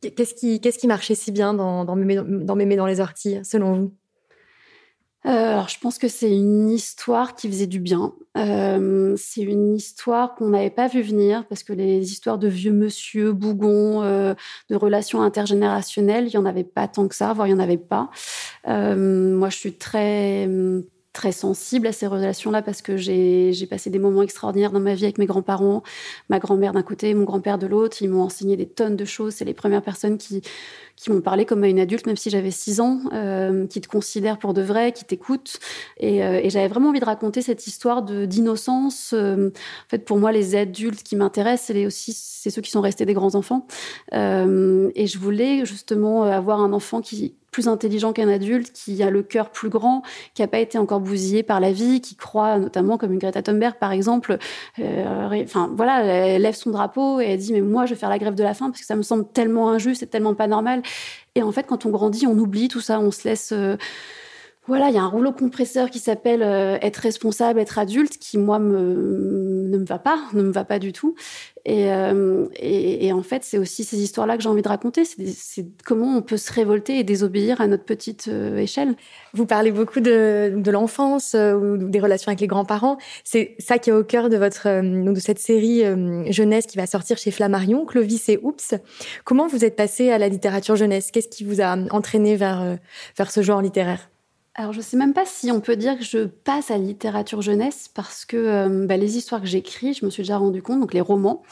Qu'est-ce 0.00 0.78
qui, 0.78 0.86
marchait 0.86 1.16
si 1.16 1.32
bien 1.32 1.52
dans, 1.52 1.84
dans, 1.84 1.96
dans 1.96 2.86
les 2.86 3.00
orties, 3.00 3.40
selon 3.42 3.74
vous? 3.74 3.92
Euh, 5.26 5.30
alors, 5.30 5.68
je 5.68 5.78
pense 5.80 5.98
que 5.98 6.08
c'est 6.08 6.30
une 6.30 6.70
histoire 6.70 7.34
qui 7.34 7.48
faisait 7.48 7.66
du 7.66 7.80
bien. 7.80 8.14
Euh, 8.36 9.14
c'est 9.16 9.42
une 9.42 9.74
histoire 9.74 10.36
qu'on 10.36 10.50
n'avait 10.50 10.70
pas 10.70 10.86
vu 10.86 11.02
venir 11.02 11.44
parce 11.48 11.64
que 11.64 11.72
les 11.72 12.12
histoires 12.12 12.38
de 12.38 12.46
vieux 12.46 12.72
monsieur, 12.72 13.32
bougon, 13.32 14.02
euh, 14.02 14.34
de 14.70 14.76
relations 14.76 15.20
intergénérationnelles, 15.20 16.28
il 16.28 16.34
y 16.34 16.36
en 16.38 16.46
avait 16.46 16.64
pas 16.64 16.86
tant 16.86 17.08
que 17.08 17.16
ça, 17.16 17.32
voire 17.32 17.48
il 17.48 17.50
y 17.50 17.54
en 17.54 17.58
avait 17.58 17.78
pas. 17.78 18.10
moi, 18.66 19.50
je 19.50 19.56
suis 19.56 19.74
très 19.74 20.48
très 21.12 21.32
sensible 21.32 21.86
à 21.86 21.92
ces 21.92 22.06
relations-là 22.06 22.62
parce 22.62 22.82
que 22.82 22.96
j'ai 22.96 23.66
passé 23.68 23.90
des 23.90 23.98
moments 23.98 24.22
extraordinaires 24.22 24.72
dans 24.72 24.80
ma 24.80 24.94
vie 24.94 25.04
avec 25.04 25.18
mes 25.18 25.26
grands-parents, 25.26 25.82
ma 26.28 26.38
grand-mère 26.38 26.72
d'un 26.72 26.82
côté, 26.82 27.14
mon 27.14 27.24
grand-père 27.24 27.58
de 27.58 27.66
l'autre. 27.66 27.98
Ils 28.02 28.08
m'ont 28.08 28.22
enseigné 28.22 28.56
des 28.56 28.68
tonnes 28.68 28.96
de 28.96 29.04
choses. 29.04 29.34
C'est 29.34 29.44
les 29.44 29.54
premières 29.54 29.82
personnes 29.82 30.18
qui 30.18 30.42
qui 30.98 31.12
m'ont 31.12 31.20
parlé 31.20 31.44
comme 31.44 31.62
à 31.62 31.68
une 31.68 31.78
adulte, 31.78 32.06
même 32.06 32.16
si 32.16 32.28
j'avais 32.28 32.50
6 32.50 32.80
ans, 32.80 33.00
euh, 33.12 33.66
qui 33.68 33.80
te 33.80 33.88
considèrent 33.88 34.38
pour 34.38 34.52
de 34.52 34.62
vrai, 34.62 34.92
qui 34.92 35.04
t'écoutent. 35.04 35.60
Et, 35.98 36.24
euh, 36.24 36.40
j'avais 36.48 36.68
vraiment 36.68 36.88
envie 36.88 37.00
de 37.00 37.04
raconter 37.04 37.40
cette 37.40 37.66
histoire 37.66 38.02
d'innocence. 38.02 39.12
Euh, 39.14 39.50
en 39.50 39.88
fait, 39.88 40.04
pour 40.04 40.18
moi, 40.18 40.32
les 40.32 40.56
adultes 40.56 41.04
qui 41.04 41.14
m'intéressent, 41.14 41.66
c'est 41.76 41.86
aussi 41.86 42.12
c'est 42.12 42.50
ceux 42.50 42.62
qui 42.62 42.70
sont 42.70 42.80
restés 42.80 43.04
des 43.06 43.14
grands 43.14 43.34
enfants. 43.36 43.66
Euh, 44.14 44.90
et 44.94 45.06
je 45.06 45.18
voulais 45.18 45.64
justement 45.64 46.24
avoir 46.24 46.60
un 46.60 46.72
enfant 46.72 47.00
qui 47.00 47.36
plus 47.50 47.68
intelligent 47.68 48.12
qu'un 48.12 48.28
adulte, 48.28 48.72
qui 48.72 49.02
a 49.02 49.10
le 49.10 49.22
cœur 49.22 49.50
plus 49.50 49.68
grand, 49.68 50.02
qui 50.34 50.42
n'a 50.42 50.48
pas 50.48 50.58
été 50.58 50.78
encore 50.78 51.00
bousillé 51.00 51.42
par 51.42 51.60
la 51.60 51.72
vie, 51.72 52.00
qui 52.00 52.16
croit 52.16 52.58
notamment 52.58 52.98
comme 52.98 53.12
une 53.12 53.18
Greta 53.18 53.42
Thunberg 53.42 53.76
par 53.78 53.92
exemple, 53.92 54.38
euh, 54.78 55.44
voilà, 55.74 56.04
elle 56.04 56.42
lève 56.42 56.54
son 56.54 56.70
drapeau 56.70 57.20
et 57.20 57.26
elle 57.26 57.38
dit 57.38 57.52
mais 57.52 57.60
moi 57.60 57.86
je 57.86 57.94
vais 57.94 58.00
faire 58.00 58.10
la 58.10 58.18
grève 58.18 58.34
de 58.34 58.42
la 58.42 58.54
faim 58.54 58.70
parce 58.70 58.80
que 58.80 58.86
ça 58.86 58.96
me 58.96 59.02
semble 59.02 59.26
tellement 59.32 59.70
injuste 59.70 60.02
et 60.02 60.06
tellement 60.06 60.34
pas 60.34 60.46
normal. 60.46 60.82
Et 61.34 61.42
en 61.42 61.52
fait, 61.52 61.64
quand 61.64 61.86
on 61.86 61.90
grandit, 61.90 62.26
on 62.26 62.36
oublie 62.38 62.68
tout 62.68 62.80
ça, 62.80 63.00
on 63.00 63.10
se 63.10 63.28
laisse. 63.28 63.52
Euh, 63.52 63.76
voilà, 64.66 64.88
il 64.90 64.94
y 64.94 64.98
a 64.98 65.02
un 65.02 65.08
rouleau 65.08 65.32
compresseur 65.32 65.88
qui 65.88 65.98
s'appelle 65.98 66.42
euh, 66.42 66.76
être 66.82 66.98
responsable, 66.98 67.58
être 67.58 67.78
adulte, 67.78 68.18
qui 68.18 68.36
moi 68.36 68.58
me, 68.58 69.57
ne 69.70 69.78
me 69.78 69.84
va 69.84 69.98
pas, 69.98 70.18
ne 70.32 70.42
me 70.42 70.52
va 70.52 70.64
pas 70.64 70.78
du 70.78 70.92
tout. 70.92 71.14
Et, 71.64 71.92
euh, 71.92 72.46
et, 72.56 73.12
en 73.12 73.22
fait, 73.22 73.44
c'est 73.44 73.58
aussi 73.58 73.84
ces 73.84 74.00
histoires-là 74.00 74.36
que 74.36 74.42
j'ai 74.42 74.48
envie 74.48 74.62
de 74.62 74.68
raconter. 74.68 75.04
C'est 75.04 75.66
comment 75.84 76.16
on 76.16 76.22
peut 76.22 76.36
se 76.36 76.52
révolter 76.52 76.98
et 76.98 77.04
désobéir 77.04 77.60
à 77.60 77.66
notre 77.66 77.84
petite 77.84 78.28
échelle. 78.28 78.94
Vous 79.34 79.44
parlez 79.44 79.70
beaucoup 79.70 80.00
de, 80.00 80.54
de 80.56 80.70
l'enfance 80.70 81.34
ou 81.34 81.76
des 81.76 82.00
relations 82.00 82.30
avec 82.30 82.40
les 82.40 82.46
grands-parents. 82.46 82.96
C'est 83.22 83.54
ça 83.58 83.78
qui 83.78 83.90
est 83.90 83.92
au 83.92 84.04
cœur 84.04 84.30
de 84.30 84.36
votre 84.36 84.80
de 84.80 85.20
cette 85.20 85.40
série 85.40 85.82
jeunesse 86.32 86.66
qui 86.66 86.78
va 86.78 86.86
sortir 86.86 87.18
chez 87.18 87.30
Flammarion, 87.30 87.84
Clovis 87.84 88.28
et 88.28 88.38
Oups. 88.42 88.74
Comment 89.24 89.46
vous 89.46 89.64
êtes 89.64 89.76
passé 89.76 90.10
à 90.10 90.18
la 90.18 90.28
littérature 90.28 90.76
jeunesse? 90.76 91.10
Qu'est-ce 91.10 91.28
qui 91.28 91.44
vous 91.44 91.60
a 91.60 91.76
entraîné 91.90 92.36
vers 92.36 92.78
vers 93.16 93.30
ce 93.30 93.42
genre 93.42 93.60
littéraire? 93.60 94.08
Alors, 94.58 94.72
je 94.72 94.78
ne 94.78 94.82
sais 94.82 94.96
même 94.96 95.14
pas 95.14 95.24
si 95.24 95.52
on 95.52 95.60
peut 95.60 95.76
dire 95.76 95.96
que 95.96 96.02
je 96.02 96.24
passe 96.24 96.72
à 96.72 96.78
la 96.78 96.82
littérature 96.82 97.42
jeunesse 97.42 97.88
parce 97.94 98.24
que 98.24 98.36
euh, 98.36 98.86
bah, 98.86 98.96
les 98.96 99.16
histoires 99.16 99.40
que 99.40 99.46
j'écris, 99.46 99.94
je 99.94 100.04
me 100.04 100.10
suis 100.10 100.24
déjà 100.24 100.36
rendu 100.36 100.62
compte, 100.62 100.80
donc 100.80 100.94
les 100.94 101.00
romans, 101.00 101.44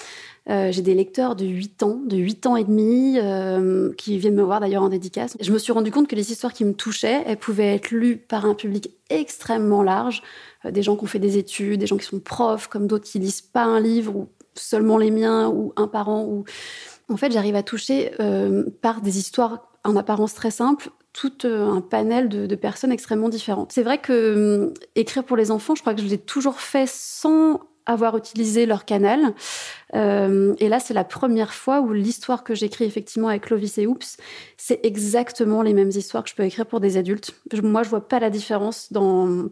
euh, 0.51 0.73
j'ai 0.73 0.83
des 0.83 0.93
lecteurs 0.93 1.37
de 1.37 1.47
8 1.47 1.85
ans, 1.85 2.01
de 2.05 2.17
8 2.17 2.47
ans 2.47 2.57
et 2.57 2.65
demi, 2.65 3.21
euh, 3.23 3.93
qui 3.97 4.19
viennent 4.19 4.35
me 4.35 4.43
voir 4.43 4.59
d'ailleurs 4.59 4.83
en 4.83 4.89
dédicace. 4.89 5.37
Je 5.39 5.53
me 5.53 5.59
suis 5.59 5.73
rendu 5.73 5.93
compte 5.93 6.09
que 6.09 6.17
les 6.17 6.33
histoires 6.33 6.53
qui 6.53 6.65
me 6.65 6.75
touchaient, 6.75 7.23
elles 7.27 7.37
pouvaient 7.37 7.77
être 7.77 7.93
lues 7.93 8.17
par 8.17 8.45
un 8.45 8.57
public 8.57 8.91
extrêmement 9.09 9.85
large, 9.85 10.21
des 10.69 10.83
gens 10.83 10.97
qui 10.97 11.05
ont 11.05 11.07
fait 11.07 11.21
des 11.21 11.39
études, 11.39 11.79
des 11.79 11.87
gens 11.87 11.99
qui 11.99 12.07
sont 12.07 12.19
profs, 12.19 12.67
comme 12.67 12.89
d'autres 12.89 13.05
qui 13.05 13.21
lisent 13.21 13.41
pas 13.41 13.63
un 13.63 13.79
livre 13.79 14.17
ou 14.17 14.29
seulement 14.55 14.99
les 14.99 15.13
miens 15.13 15.49
ou 15.49 15.73
un 15.77 15.87
parent. 15.87 16.25
Ou... 16.25 16.45
En 17.09 17.17
fait, 17.17 17.31
j'arrive 17.31 17.55
à 17.55 17.63
toucher 17.63 18.11
par 18.83 19.01
des 19.01 19.19
histoires 19.19 19.69
en 19.85 19.95
apparence 19.95 20.35
très 20.35 20.51
simples 20.51 20.91
tout 21.17 21.47
euh, 21.47 21.67
un 21.67 21.81
panel 21.81 22.29
de, 22.29 22.55
personnes 22.55 22.93
extrêmement 22.93 23.29
différentes. 23.29 23.73
C'est 23.73 23.83
vrai 23.83 23.99
que 23.99 24.67
hum, 24.67 24.75
écrire 24.95 25.25
pour 25.25 25.37
les 25.37 25.51
enfants, 25.51 25.75
je 25.75 25.81
crois 25.81 25.95
que 25.95 26.03
je 26.03 26.07
l'ai 26.07 26.19
toujours 26.19 26.61
fait 26.61 26.89
sans 26.89 27.61
avoir 27.87 28.17
utilisé 28.17 28.67
leur 28.67 28.85
canal. 28.85 29.35
Euh, 29.95 30.55
et 30.59 30.69
là, 30.69 30.81
c'est 30.81 30.95
la 30.95 31.05
première 31.05 31.55
fois 31.55 31.81
où 31.81 31.93
l'histoire 31.93 32.45
que 32.45 32.55
j'écris 32.55 32.85
effectivement 32.85 33.29
avec 33.29 33.45
Clovis 33.45 33.79
et 33.79 33.87
Oups, 33.87 34.17
c'est 34.57 34.81
exactement 34.85 35.63
les 35.63 35.73
mêmes 35.73 35.91
histoires 35.91 36.25
que 36.25 36.31
je 36.31 36.35
peux 36.35 36.43
écrire 36.43 36.67
pour 36.67 36.81
des 36.81 36.97
adultes. 36.97 37.33
Moi, 37.63 37.85
je 37.85 37.89
vois 37.89 38.07
pas 38.07 38.19
la 38.19 38.31
différence 38.31 38.93
dans 38.93 39.47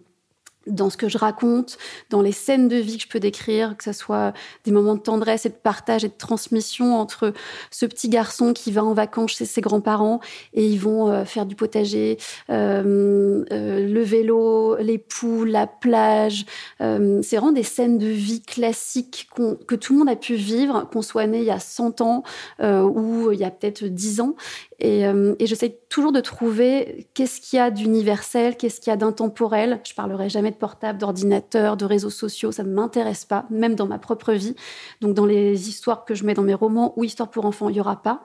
dans 0.67 0.91
ce 0.91 0.97
que 0.97 1.09
je 1.09 1.19
raconte, 1.19 1.79
dans 2.11 2.23
les 2.23 2.33
scènes 2.33 2.69
de 2.69 2.77
vie 2.77 2.97
que 2.97 3.05
je 3.05 3.09
peux 3.09 3.21
décrire, 3.21 3.77
que 3.77 3.85
ce 3.85 3.93
soit 3.93 4.33
des 4.65 4.73
moments 4.73 4.95
de 4.95 5.01
tendresse 5.01 5.47
et 5.47 5.51
de 5.51 5.55
partage 5.55 6.05
et 6.05 6.09
de 6.09 6.15
transmission 6.17 6.99
entre 6.99 7.33
ce 7.71 7.87
petit 7.87 8.09
garçon 8.09 8.53
qui 8.53 8.73
va 8.73 8.85
en 8.85 8.95
vacances 8.95 9.33
chez 9.33 9.45
ses 9.45 9.61
grands-parents 9.61 10.21
et 10.53 10.67
ils 10.67 10.79
vont 10.79 11.09
euh, 11.09 11.25
faire 11.25 11.47
du 11.47 11.55
potager, 11.55 12.19
euh, 12.51 13.45
euh, 13.53 13.89
le 13.89 14.03
vélo, 14.03 14.77
les 14.77 14.99
poules, 14.99 15.51
la 15.51 15.67
plage. 15.67 16.47
c'est 16.79 17.37
vraiment 17.37 17.53
des 17.53 17.63
scènes 17.63 17.99
de 17.99 18.07
vie 18.07 18.43
classiques 18.43 19.29
que 19.67 19.75
tout 19.75 19.93
le 19.93 19.99
monde 20.01 20.09
a 20.09 20.17
pu 20.17 20.35
vivre, 20.35 20.89
qu'on 20.93 21.03
soit 21.03 21.27
né 21.27 21.39
il 21.39 21.45
y 21.45 21.51
a 21.51 21.59
100 21.59 22.01
ans 22.01 22.23
ou 22.61 23.33
il 23.33 23.39
y 23.39 23.45
a 23.45 23.51
peut-être 23.51 23.85
10 23.85 24.21
ans. 24.21 24.35
Et, 24.81 25.07
euh, 25.07 25.35
et 25.39 25.47
j'essaie 25.47 25.79
toujours 25.89 26.13
de 26.13 26.21
trouver 26.21 27.07
qu'est-ce 27.15 27.41
qu'il 27.41 27.59
y 27.59 27.61
a 27.61 27.71
d'universel, 27.71 28.57
qu'est-ce 28.57 28.81
qu'il 28.81 28.91
y 28.91 28.95
a 28.95 28.97
d'intemporel. 28.97 29.81
Je 29.87 29.95
parlerai 29.95 30.29
jamais 30.29 30.51
de 30.51 30.57
portable, 30.57 30.99
d'ordinateur, 30.99 31.77
de 31.77 31.85
réseaux 31.85 32.11
sociaux, 32.11 32.53
ça 32.53 32.65
ne 32.65 32.73
m'intéresse 32.73 33.25
pas, 33.25 33.47
même 33.51 33.75
dans 33.75 33.87
ma 33.87 33.99
propre 33.99 34.33
vie. 34.33 34.57
Donc 35.01 35.15
dans 35.15 35.27
les 35.27 35.69
histoires 35.69 36.05
que 36.05 36.15
je 36.15 36.25
mets 36.25 36.35
dans 36.35 36.43
mes 36.43 36.55
romans 36.55 36.93
ou 36.97 37.05
histoires 37.05 37.31
pour 37.31 37.47
enfants, 37.47 37.69
il 37.69 37.77
y 37.77 37.81
aura 37.81 38.03
pas. 38.03 38.23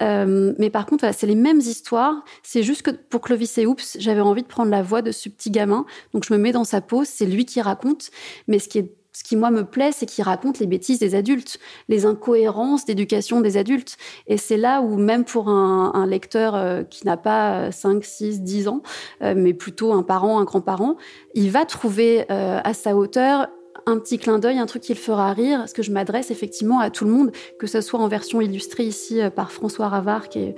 Euh, 0.00 0.54
mais 0.58 0.70
par 0.70 0.86
contre, 0.86 1.12
c'est 1.14 1.26
les 1.26 1.34
mêmes 1.34 1.60
histoires. 1.60 2.24
C'est 2.42 2.62
juste 2.62 2.82
que 2.82 2.90
pour 2.90 3.20
Clovis 3.20 3.58
et 3.58 3.66
Oups, 3.66 3.96
j'avais 3.98 4.20
envie 4.20 4.42
de 4.42 4.48
prendre 4.48 4.70
la 4.70 4.82
voix 4.82 5.02
de 5.02 5.12
ce 5.12 5.28
petit 5.28 5.50
gamin. 5.50 5.86
Donc 6.14 6.24
je 6.24 6.32
me 6.32 6.38
mets 6.38 6.52
dans 6.52 6.64
sa 6.64 6.80
peau, 6.80 7.04
c'est 7.04 7.26
lui 7.26 7.44
qui 7.44 7.60
raconte. 7.60 8.10
Mais 8.46 8.58
ce 8.58 8.68
qui 8.68 8.78
est 8.78 8.92
ce 9.18 9.24
qui, 9.24 9.34
moi, 9.34 9.50
me 9.50 9.64
plaît, 9.64 9.90
c'est 9.90 10.06
qu'il 10.06 10.22
raconte 10.22 10.60
les 10.60 10.68
bêtises 10.68 11.00
des 11.00 11.16
adultes, 11.16 11.58
les 11.88 12.06
incohérences 12.06 12.84
d'éducation 12.84 13.40
des 13.40 13.56
adultes. 13.56 13.96
Et 14.28 14.36
c'est 14.36 14.56
là 14.56 14.80
où, 14.80 14.96
même 14.96 15.24
pour 15.24 15.48
un, 15.48 16.06
lecteur 16.06 16.54
euh, 16.54 16.84
qui 16.84 17.04
n'a 17.04 17.16
pas 17.16 17.72
5, 17.72 18.04
6, 18.04 18.42
10 18.42 18.68
ans, 18.68 18.80
euh, 19.22 19.34
mais 19.36 19.54
plutôt 19.54 19.92
un 19.92 20.04
parent, 20.04 20.38
un 20.38 20.44
grand-parent, 20.44 20.94
il 21.34 21.50
va 21.50 21.64
trouver 21.64 22.26
euh, 22.30 22.60
à 22.62 22.74
sa 22.74 22.94
hauteur 22.94 23.48
un 23.88 23.98
petit 23.98 24.18
clin 24.18 24.38
d'œil, 24.38 24.58
un 24.58 24.66
truc 24.66 24.82
qui 24.82 24.92
le 24.92 24.98
fera 24.98 25.32
rire, 25.32 25.58
parce 25.60 25.72
que 25.72 25.82
je 25.82 25.90
m'adresse 25.90 26.30
effectivement 26.30 26.80
à 26.80 26.90
tout 26.90 27.04
le 27.04 27.10
monde, 27.10 27.32
que 27.58 27.66
ce 27.66 27.80
soit 27.80 27.98
en 27.98 28.08
version 28.08 28.40
illustrée 28.40 28.84
ici 28.84 29.20
euh, 29.20 29.30
par 29.30 29.50
François 29.50 29.88
Ravard, 29.88 30.28
qui 30.28 30.40
est 30.40 30.54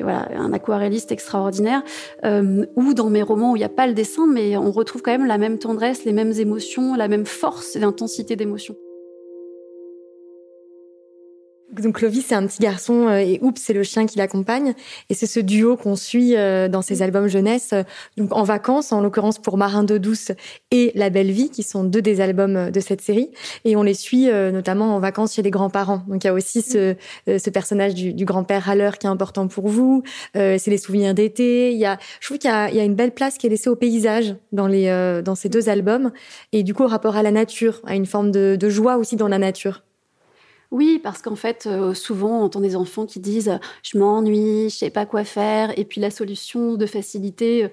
voilà, 0.00 0.28
un 0.34 0.52
aquarelliste 0.52 1.12
extraordinaire, 1.12 1.82
euh, 2.24 2.64
ou 2.76 2.94
dans 2.94 3.10
mes 3.10 3.22
romans 3.22 3.52
où 3.52 3.56
il 3.56 3.60
n'y 3.60 3.64
a 3.64 3.68
pas 3.68 3.86
le 3.86 3.92
dessin, 3.92 4.26
mais 4.26 4.56
on 4.56 4.70
retrouve 4.70 5.02
quand 5.02 5.12
même 5.12 5.26
la 5.26 5.38
même 5.38 5.58
tendresse, 5.58 6.04
les 6.04 6.12
mêmes 6.12 6.32
émotions, 6.32 6.94
la 6.94 7.08
même 7.08 7.26
force 7.26 7.76
et 7.76 7.80
l'intensité 7.80 8.34
d'émotion. 8.36 8.74
Donc 11.80 11.96
Clovis, 11.96 12.26
c'est 12.28 12.34
un 12.34 12.46
petit 12.46 12.60
garçon 12.60 13.08
euh, 13.08 13.18
et 13.18 13.38
Oups, 13.42 13.60
c'est 13.60 13.72
le 13.72 13.82
chien 13.82 14.06
qui 14.06 14.18
l'accompagne. 14.18 14.74
Et 15.08 15.14
c'est 15.14 15.26
ce 15.26 15.40
duo 15.40 15.76
qu'on 15.76 15.96
suit 15.96 16.36
euh, 16.36 16.68
dans 16.68 16.82
ses 16.82 17.02
albums 17.02 17.26
jeunesse, 17.26 17.70
euh, 17.72 17.82
donc 18.16 18.34
en 18.34 18.42
vacances, 18.42 18.92
en 18.92 19.00
l'occurrence 19.00 19.38
pour 19.38 19.56
Marin 19.56 19.84
de 19.84 19.98
douce 19.98 20.32
et 20.70 20.92
La 20.94 21.10
Belle 21.10 21.30
Vie, 21.30 21.50
qui 21.50 21.62
sont 21.62 21.84
deux 21.84 22.02
des 22.02 22.20
albums 22.20 22.70
de 22.70 22.80
cette 22.80 23.00
série. 23.00 23.30
Et 23.64 23.76
on 23.76 23.82
les 23.82 23.94
suit 23.94 24.28
notamment 24.30 24.96
en 24.96 25.00
vacances 25.00 25.34
chez 25.34 25.42
les 25.42 25.50
grands-parents. 25.50 26.02
Donc 26.08 26.24
il 26.24 26.26
y 26.26 26.30
a 26.30 26.34
aussi 26.34 26.62
ce, 26.62 26.94
ce 27.26 27.50
personnage 27.50 27.94
du, 27.94 28.12
du 28.12 28.24
grand-père 28.24 28.64
râleur 28.64 28.98
qui 28.98 29.06
est 29.06 29.10
important 29.10 29.48
pour 29.48 29.68
vous. 29.68 30.02
c'est 30.34 30.68
les 30.68 30.78
souvenirs 30.78 31.14
d'été. 31.14 31.72
Il 31.72 31.78
y 31.78 31.86
a, 31.86 31.98
je 32.20 32.26
trouve 32.26 32.38
qu'il 32.38 32.50
y 32.50 32.52
a, 32.52 32.70
il 32.70 32.76
y 32.76 32.80
a 32.80 32.84
une 32.84 32.94
belle 32.94 33.12
place 33.12 33.38
qui 33.38 33.46
est 33.46 33.50
laissée 33.50 33.70
au 33.70 33.76
paysage 33.76 34.34
dans 34.52 34.66
les 34.66 34.90
dans 35.24 35.34
ces 35.34 35.48
deux 35.48 35.68
albums. 35.68 36.12
Et 36.52 36.62
du 36.62 36.74
coup, 36.74 36.84
au 36.84 36.88
rapport 36.88 37.16
à 37.16 37.22
la 37.22 37.30
nature, 37.30 37.80
à 37.86 37.94
une 37.94 38.06
forme 38.06 38.30
de, 38.30 38.56
de 38.58 38.68
joie 38.68 38.96
aussi 38.96 39.16
dans 39.16 39.28
la 39.28 39.38
nature. 39.38 39.82
Oui, 40.70 41.00
parce 41.02 41.20
qu'en 41.20 41.34
fait, 41.34 41.66
euh, 41.66 41.94
souvent, 41.94 42.40
on 42.40 42.44
entend 42.44 42.60
des 42.60 42.76
enfants 42.76 43.04
qui 43.04 43.18
disent 43.18 43.58
Je 43.82 43.98
m'ennuie, 43.98 44.70
je 44.70 44.76
sais 44.76 44.90
pas 44.90 45.04
quoi 45.04 45.24
faire. 45.24 45.76
Et 45.78 45.84
puis 45.84 46.00
la 46.00 46.10
solution 46.10 46.74
de 46.74 46.86
facilité 46.86 47.64
euh, 47.64 47.68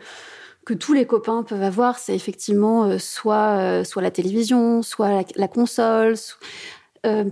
que 0.66 0.74
tous 0.74 0.94
les 0.94 1.06
copains 1.06 1.44
peuvent 1.44 1.62
avoir, 1.62 2.00
c'est 2.00 2.16
effectivement 2.16 2.86
euh, 2.86 2.98
soit, 2.98 3.84
soit 3.86 4.02
la 4.02 4.12
télévision, 4.12 4.82
soit 4.82 5.24
la, 5.36 5.48
console. 5.48 6.16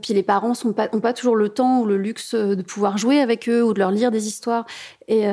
puis 0.02 0.14
les 0.14 0.24
parents 0.24 0.54
n'ont 0.64 0.74
pas, 0.74 1.14
toujours 1.14 1.36
le 1.36 1.50
temps 1.50 1.82
ou 1.82 1.86
le 1.86 1.98
luxe 1.98 2.36
de 2.36 2.62
pouvoir 2.62 2.98
jouer 2.98 3.20
avec 3.20 3.50
eux 3.50 3.64
ou 3.64 3.74
de 3.74 3.80
leur 3.80 3.92
lire 3.92 4.12
des 4.12 4.28
histoires. 4.28 4.66
Et, 5.08 5.26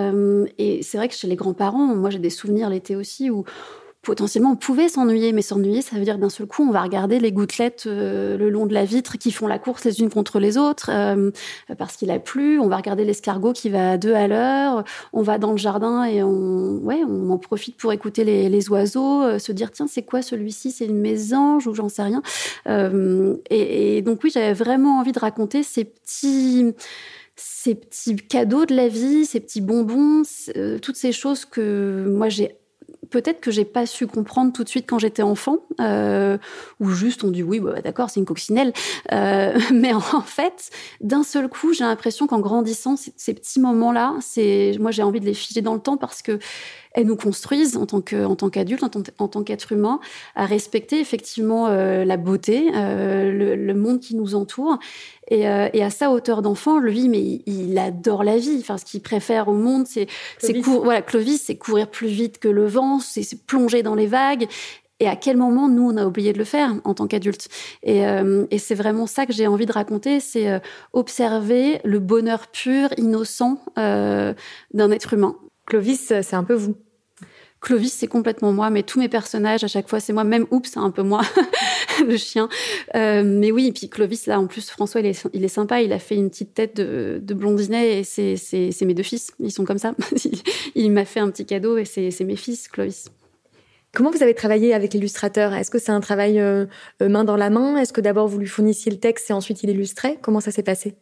et 0.58 0.82
c'est 0.82 0.96
vrai 0.98 1.08
que 1.08 1.14
chez 1.14 1.28
les 1.28 1.36
grands-parents, 1.36 1.94
moi 1.94 2.10
j'ai 2.10 2.18
des 2.18 2.30
souvenirs 2.30 2.70
l'été 2.70 2.96
aussi 2.96 3.30
où 3.30 3.44
potentiellement 4.02 4.52
on 4.52 4.56
pouvait 4.56 4.88
s'ennuyer, 4.88 5.32
mais 5.32 5.42
s'ennuyer, 5.42 5.80
ça 5.80 5.96
veut 5.96 6.02
dire 6.02 6.18
d'un 6.18 6.28
seul 6.28 6.46
coup, 6.46 6.62
on 6.62 6.72
va 6.72 6.82
regarder 6.82 7.20
les 7.20 7.30
gouttelettes 7.30 7.84
euh, 7.86 8.36
le 8.36 8.50
long 8.50 8.66
de 8.66 8.74
la 8.74 8.84
vitre 8.84 9.16
qui 9.16 9.30
font 9.30 9.46
la 9.46 9.60
course 9.60 9.84
les 9.84 10.00
unes 10.00 10.10
contre 10.10 10.40
les 10.40 10.58
autres 10.58 10.90
euh, 10.92 11.30
parce 11.78 11.96
qu'il 11.96 12.10
a 12.10 12.18
plu. 12.18 12.58
On 12.58 12.66
va 12.66 12.76
regarder 12.76 13.04
l'escargot 13.04 13.52
qui 13.52 13.70
va 13.70 13.92
à 13.92 13.98
deux 13.98 14.14
à 14.14 14.26
l'heure. 14.26 14.84
On 15.12 15.22
va 15.22 15.38
dans 15.38 15.52
le 15.52 15.56
jardin 15.56 16.04
et 16.04 16.22
on, 16.22 16.78
ouais, 16.78 17.02
on 17.08 17.30
en 17.30 17.38
profite 17.38 17.76
pour 17.76 17.92
écouter 17.92 18.24
les, 18.24 18.48
les 18.48 18.68
oiseaux, 18.70 19.22
euh, 19.22 19.38
se 19.38 19.52
dire 19.52 19.70
tiens, 19.70 19.86
c'est 19.86 20.02
quoi 20.02 20.20
celui-ci? 20.20 20.72
C'est 20.72 20.86
une 20.86 20.98
mésange 20.98 21.68
ou 21.68 21.74
j'en 21.74 21.88
sais 21.88 22.02
rien? 22.02 22.22
Et, 23.50 23.96
et, 23.96 24.02
donc 24.02 24.24
oui, 24.24 24.30
j'avais 24.32 24.52
vraiment 24.52 24.98
envie 24.98 25.12
de 25.12 25.18
raconter 25.18 25.62
ces 25.62 25.84
petits 25.84 26.72
ces 27.34 27.74
petits 27.74 28.16
cadeaux 28.16 28.66
de 28.66 28.74
la 28.74 28.88
vie, 28.88 29.24
ces 29.24 29.40
petits 29.40 29.60
bonbons, 29.60 30.22
toutes 30.82 30.96
ces 30.96 31.12
choses 31.12 31.44
que 31.44 32.04
moi 32.06 32.28
j'ai 32.28 32.56
peut-être 33.12 33.40
que 33.40 33.52
j'ai 33.52 33.64
pas 33.64 33.86
su 33.86 34.08
comprendre 34.08 34.52
tout 34.52 34.64
de 34.64 34.68
suite 34.68 34.86
quand 34.88 34.98
j'étais 34.98 35.22
enfant, 35.22 35.58
euh, 35.80 36.38
ou 36.80 36.90
juste 36.90 37.22
on 37.22 37.30
dit 37.30 37.42
oui, 37.42 37.60
bah, 37.60 37.80
d'accord, 37.80 38.10
c'est 38.10 38.18
une 38.18 38.26
coccinelle. 38.26 38.72
Euh, 39.12 39.56
mais 39.72 39.92
en 39.92 40.00
fait, 40.00 40.70
d'un 41.00 41.22
seul 41.22 41.48
coup, 41.48 41.72
j'ai 41.72 41.84
l'impression 41.84 42.26
qu'en 42.26 42.40
grandissant, 42.40 42.96
ces 42.96 43.34
petits 43.34 43.60
moments-là, 43.60 44.16
c'est 44.20 44.72
moi 44.80 44.90
j'ai 44.90 45.02
envie 45.02 45.20
de 45.20 45.26
les 45.26 45.34
figer 45.34 45.60
dans 45.60 45.74
le 45.74 45.80
temps 45.80 45.96
parce 45.96 46.22
que 46.22 46.38
elles 46.94 47.06
nous 47.06 47.16
construisent 47.16 47.76
en 47.76 47.86
tant 47.86 48.00
que 48.00 48.24
en 48.24 48.36
tant 48.36 48.50
qu'adulte, 48.50 48.82
en 49.18 49.28
tant, 49.28 49.42
qu'être 49.42 49.72
humain, 49.72 50.00
à 50.34 50.46
respecter 50.46 51.00
effectivement 51.00 51.68
euh, 51.68 52.04
la 52.04 52.16
beauté, 52.16 52.70
euh, 52.74 53.32
le, 53.32 53.56
le, 53.56 53.74
monde 53.74 54.00
qui 54.00 54.14
nous 54.14 54.34
entoure. 54.34 54.78
Et, 55.28 55.48
euh, 55.48 55.68
et 55.72 55.82
à 55.82 55.90
sa 55.90 56.10
hauteur 56.10 56.42
d'enfant, 56.42 56.78
lui, 56.78 57.08
mais 57.08 57.42
il, 57.46 57.78
adore 57.78 58.24
la 58.24 58.36
vie. 58.36 58.58
Enfin, 58.60 58.76
ce 58.76 58.84
qu'il 58.84 59.00
préfère 59.00 59.48
au 59.48 59.54
monde, 59.54 59.86
c'est 59.86 60.06
c'est 60.38 60.58
voilà, 60.60 61.00
Clovis, 61.00 61.42
c'est 61.46 61.56
courir 61.56 61.88
plus 61.88 62.08
vite 62.08 62.38
que 62.38 62.48
le 62.48 62.66
vent, 62.66 62.98
c'est 62.98 63.24
plonger 63.46 63.82
dans 63.82 63.94
les 63.94 64.06
vagues. 64.06 64.46
Et 65.02 65.08
à 65.08 65.16
quel 65.16 65.36
moment, 65.36 65.68
nous, 65.68 65.90
on 65.90 65.96
a 65.96 66.06
oublié 66.06 66.32
de 66.32 66.38
le 66.38 66.44
faire 66.44 66.74
en 66.84 66.94
tant 66.94 67.08
qu'adulte 67.08 67.48
Et, 67.82 68.06
euh, 68.06 68.46
et 68.52 68.58
c'est 68.58 68.76
vraiment 68.76 69.08
ça 69.08 69.26
que 69.26 69.32
j'ai 69.32 69.48
envie 69.48 69.66
de 69.66 69.72
raconter, 69.72 70.20
c'est 70.20 70.48
euh, 70.48 70.60
observer 70.92 71.80
le 71.82 71.98
bonheur 71.98 72.46
pur, 72.46 72.90
innocent 72.96 73.58
euh, 73.80 74.32
d'un 74.74 74.92
être 74.92 75.14
humain. 75.14 75.34
Clovis, 75.66 76.12
c'est 76.22 76.34
un 76.34 76.44
peu 76.44 76.54
vous. 76.54 76.76
Clovis, 77.62 77.92
c'est 77.92 78.08
complètement 78.08 78.52
moi, 78.52 78.70
mais 78.70 78.82
tous 78.82 78.98
mes 78.98 79.08
personnages, 79.08 79.62
à 79.62 79.68
chaque 79.68 79.88
fois, 79.88 80.00
c'est 80.00 80.12
moi. 80.12 80.24
Même 80.24 80.46
Oups, 80.50 80.68
c'est 80.68 80.80
un 80.80 80.90
peu 80.90 81.02
moi, 81.02 81.22
le 82.06 82.16
chien. 82.16 82.48
Euh, 82.96 83.22
mais 83.24 83.52
oui, 83.52 83.68
et 83.68 83.72
puis 83.72 83.88
Clovis, 83.88 84.26
là, 84.26 84.40
en 84.40 84.48
plus, 84.48 84.68
François, 84.68 85.00
il 85.00 85.06
est, 85.06 85.26
il 85.32 85.44
est 85.44 85.48
sympa. 85.48 85.80
Il 85.80 85.92
a 85.92 86.00
fait 86.00 86.16
une 86.16 86.28
petite 86.28 86.54
tête 86.54 86.76
de, 86.76 87.20
de 87.22 87.34
blondinet 87.34 88.00
et 88.00 88.04
c'est, 88.04 88.36
c'est, 88.36 88.72
c'est 88.72 88.84
mes 88.84 88.94
deux 88.94 89.04
fils. 89.04 89.32
Ils 89.38 89.52
sont 89.52 89.64
comme 89.64 89.78
ça. 89.78 89.94
il 90.74 90.90
m'a 90.90 91.04
fait 91.04 91.20
un 91.20 91.30
petit 91.30 91.46
cadeau 91.46 91.78
et 91.78 91.84
c'est, 91.84 92.10
c'est 92.10 92.24
mes 92.24 92.36
fils, 92.36 92.66
Clovis. 92.66 93.10
Comment 93.94 94.10
vous 94.10 94.22
avez 94.22 94.34
travaillé 94.34 94.74
avec 94.74 94.94
l'illustrateur? 94.94 95.52
Est-ce 95.52 95.70
que 95.70 95.78
c'est 95.78 95.92
un 95.92 96.00
travail 96.00 96.40
euh, 96.40 96.66
main 97.00 97.22
dans 97.22 97.36
la 97.36 97.50
main? 97.50 97.76
Est-ce 97.76 97.92
que 97.92 98.00
d'abord 98.00 98.26
vous 98.26 98.38
lui 98.38 98.48
fournissiez 98.48 98.90
le 98.90 98.98
texte 98.98 99.30
et 99.30 99.34
ensuite 99.34 99.62
il 99.62 99.70
illustrait? 99.70 100.18
Comment 100.20 100.40
ça 100.40 100.50
s'est 100.50 100.62
passé? 100.62 100.96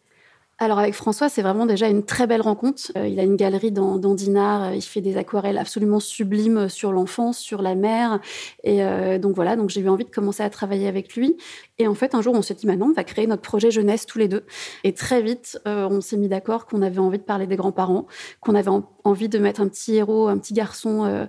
Alors 0.63 0.79
avec 0.79 0.93
François, 0.93 1.31
c'est 1.31 1.41
vraiment 1.41 1.65
déjà 1.65 1.89
une 1.89 2.05
très 2.05 2.27
belle 2.27 2.43
rencontre. 2.43 2.93
Euh, 2.95 3.09
il 3.09 3.19
a 3.19 3.23
une 3.23 3.37
galerie 3.37 3.73
dans, 3.73 3.97
dans 3.97 4.15
Dinard, 4.15 4.65
euh, 4.65 4.75
il 4.75 4.83
fait 4.83 5.01
des 5.01 5.17
aquarelles 5.17 5.57
absolument 5.57 6.01
sublimes 6.01 6.69
sur 6.69 6.93
l'enfance, 6.93 7.39
sur 7.39 7.63
la 7.63 7.75
mer. 7.75 8.21
Et 8.63 8.85
euh, 8.85 9.19
donc 9.19 9.35
voilà, 9.35 9.57
donc 9.57 9.71
j'ai 9.71 9.81
eu 9.81 9.89
envie 9.89 10.05
de 10.05 10.11
commencer 10.11 10.43
à 10.43 10.51
travailler 10.51 10.87
avec 10.87 11.17
lui. 11.17 11.39
Et 11.79 11.87
en 11.87 11.95
fait, 11.95 12.15
un 12.15 12.21
jour, 12.21 12.35
on 12.35 12.43
s'est 12.43 12.53
dit, 12.53 12.67
maintenant, 12.67 12.89
on 12.91 12.93
va 12.93 13.05
créer 13.05 13.27
notre 13.27 13.41
projet 13.41 13.71
jeunesse 13.71 14.05
tous 14.05 14.19
les 14.19 14.29
deux. 14.29 14.45
Et 14.85 14.93
très 14.93 15.23
vite, 15.23 15.59
on 15.65 16.03
s'est 16.03 16.19
mis 16.19 16.29
d'accord 16.29 16.67
qu'on 16.67 16.83
avait 16.83 16.99
envie 16.99 17.17
de 17.17 17.23
parler 17.23 17.47
des 17.47 17.57
grands-parents, 17.57 18.07
qu'on 18.43 18.55
avait 18.55 18.71
envie 19.05 19.31
de 19.31 19.39
mettre 19.39 19.63
un 19.63 19.69
petit 19.69 19.97
héros, 19.97 20.29
un 20.29 20.37
petit 20.37 20.53
garçon 20.53 21.27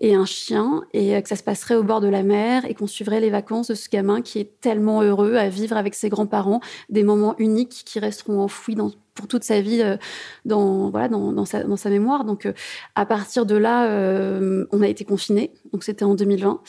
et 0.00 0.14
un 0.14 0.24
chien, 0.24 0.84
et 0.92 1.20
que 1.20 1.28
ça 1.28 1.34
se 1.34 1.42
passerait 1.42 1.74
au 1.74 1.82
bord 1.82 2.00
de 2.00 2.06
la 2.06 2.22
mer, 2.22 2.64
et 2.66 2.74
qu'on 2.74 2.86
suivrait 2.86 3.18
les 3.18 3.30
vacances 3.30 3.66
de 3.66 3.74
ce 3.74 3.88
gamin 3.88 4.22
qui 4.22 4.38
est 4.38 4.60
tellement 4.60 5.02
heureux 5.02 5.34
à 5.34 5.48
vivre 5.48 5.76
avec 5.76 5.96
ses 5.96 6.10
grands-parents, 6.10 6.60
des 6.90 7.02
moments 7.02 7.34
uniques 7.38 7.82
qui 7.84 7.98
resteront 7.98 8.40
pour 8.76 9.28
toute 9.28 9.44
sa 9.44 9.60
vie 9.60 9.82
euh, 9.82 9.96
dans, 10.44 10.92
sa, 11.44 11.64
dans 11.64 11.76
sa 11.76 11.90
mémoire. 11.90 12.24
Donc 12.24 12.46
euh, 12.46 12.52
à 12.94 13.06
partir 13.06 13.46
de 13.46 13.56
là, 13.56 13.86
euh, 13.90 14.66
on 14.72 14.82
a 14.82 14.88
été 14.88 15.04
confinés. 15.04 15.52
Donc 15.72 15.84
c'était 15.84 16.04
en 16.04 16.14
2020 16.14 16.60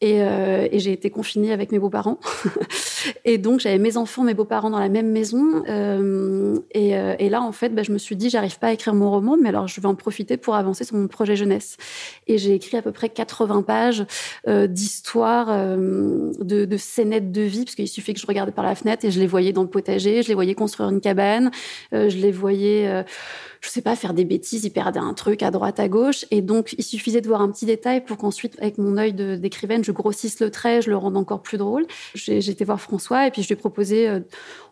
et, 0.00 0.22
euh, 0.22 0.68
et 0.70 0.78
j'ai 0.78 0.92
été 0.92 1.10
confinée 1.10 1.52
avec 1.52 1.72
mes 1.72 1.78
beaux-parents. 1.80 2.20
et 3.24 3.36
donc, 3.36 3.58
j'avais 3.58 3.78
mes 3.78 3.96
enfants, 3.96 4.22
mes 4.22 4.34
beaux-parents 4.34 4.70
dans 4.70 4.78
la 4.78 4.88
même 4.88 5.10
maison. 5.10 5.64
Euh, 5.68 6.56
et, 6.72 6.96
euh, 6.96 7.16
et, 7.18 7.28
là, 7.28 7.42
en 7.42 7.50
fait, 7.50 7.70
bah, 7.70 7.82
je 7.82 7.90
me 7.90 7.98
suis 7.98 8.14
dit, 8.14 8.30
j'arrive 8.30 8.60
pas 8.60 8.68
à 8.68 8.72
écrire 8.72 8.94
mon 8.94 9.10
roman, 9.10 9.36
mais 9.40 9.48
alors 9.48 9.66
je 9.66 9.80
vais 9.80 9.88
en 9.88 9.96
profiter 9.96 10.36
pour 10.36 10.54
avancer 10.54 10.84
sur 10.84 10.96
mon 10.96 11.08
projet 11.08 11.34
jeunesse. 11.34 11.76
Et 12.28 12.38
j'ai 12.38 12.54
écrit 12.54 12.76
à 12.76 12.82
peu 12.82 12.92
près 12.92 13.08
80 13.08 13.62
pages 13.62 14.06
euh, 14.46 14.68
d'histoires, 14.68 15.48
euh, 15.50 16.30
de, 16.38 16.64
de 16.64 16.76
scénettes 16.76 17.32
de 17.32 17.42
vie, 17.42 17.64
parce 17.64 17.74
qu'il 17.74 17.88
suffit 17.88 18.14
que 18.14 18.20
je 18.20 18.26
regardais 18.26 18.52
par 18.52 18.64
la 18.64 18.76
fenêtre 18.76 19.04
et 19.04 19.10
je 19.10 19.18
les 19.18 19.26
voyais 19.26 19.52
dans 19.52 19.62
le 19.62 19.68
potager, 19.68 20.22
je 20.22 20.28
les 20.28 20.34
voyais 20.34 20.54
construire 20.54 20.90
une 20.90 21.00
cabane, 21.00 21.50
je 21.92 22.16
les 22.16 22.30
voyais 22.30 23.04
je 23.60 23.68
sais 23.68 23.82
pas, 23.82 23.96
faire 23.96 24.14
des 24.14 24.24
bêtises, 24.24 24.64
il 24.64 24.70
perdait 24.70 25.00
un 25.00 25.14
truc 25.14 25.42
à 25.42 25.50
droite, 25.50 25.80
à 25.80 25.88
gauche. 25.88 26.24
Et 26.30 26.42
donc, 26.42 26.74
il 26.78 26.84
suffisait 26.84 27.20
de 27.20 27.28
voir 27.28 27.40
un 27.42 27.50
petit 27.50 27.66
détail 27.66 28.04
pour 28.04 28.16
qu'ensuite, 28.16 28.56
avec 28.60 28.78
mon 28.78 28.96
œil 28.96 29.12
d'écrivaine, 29.12 29.84
je 29.84 29.92
grossisse 29.92 30.40
le 30.40 30.50
trait, 30.50 30.82
je 30.82 30.90
le 30.90 30.96
rende 30.96 31.16
encore 31.16 31.42
plus 31.42 31.58
drôle. 31.58 31.86
J'ai 32.14 32.38
été 32.38 32.64
voir 32.64 32.80
François 32.80 33.26
et 33.26 33.30
puis 33.30 33.42
je 33.42 33.48
lui 33.48 33.54
ai 33.54 33.56
proposé, 33.56 34.08
euh, 34.08 34.20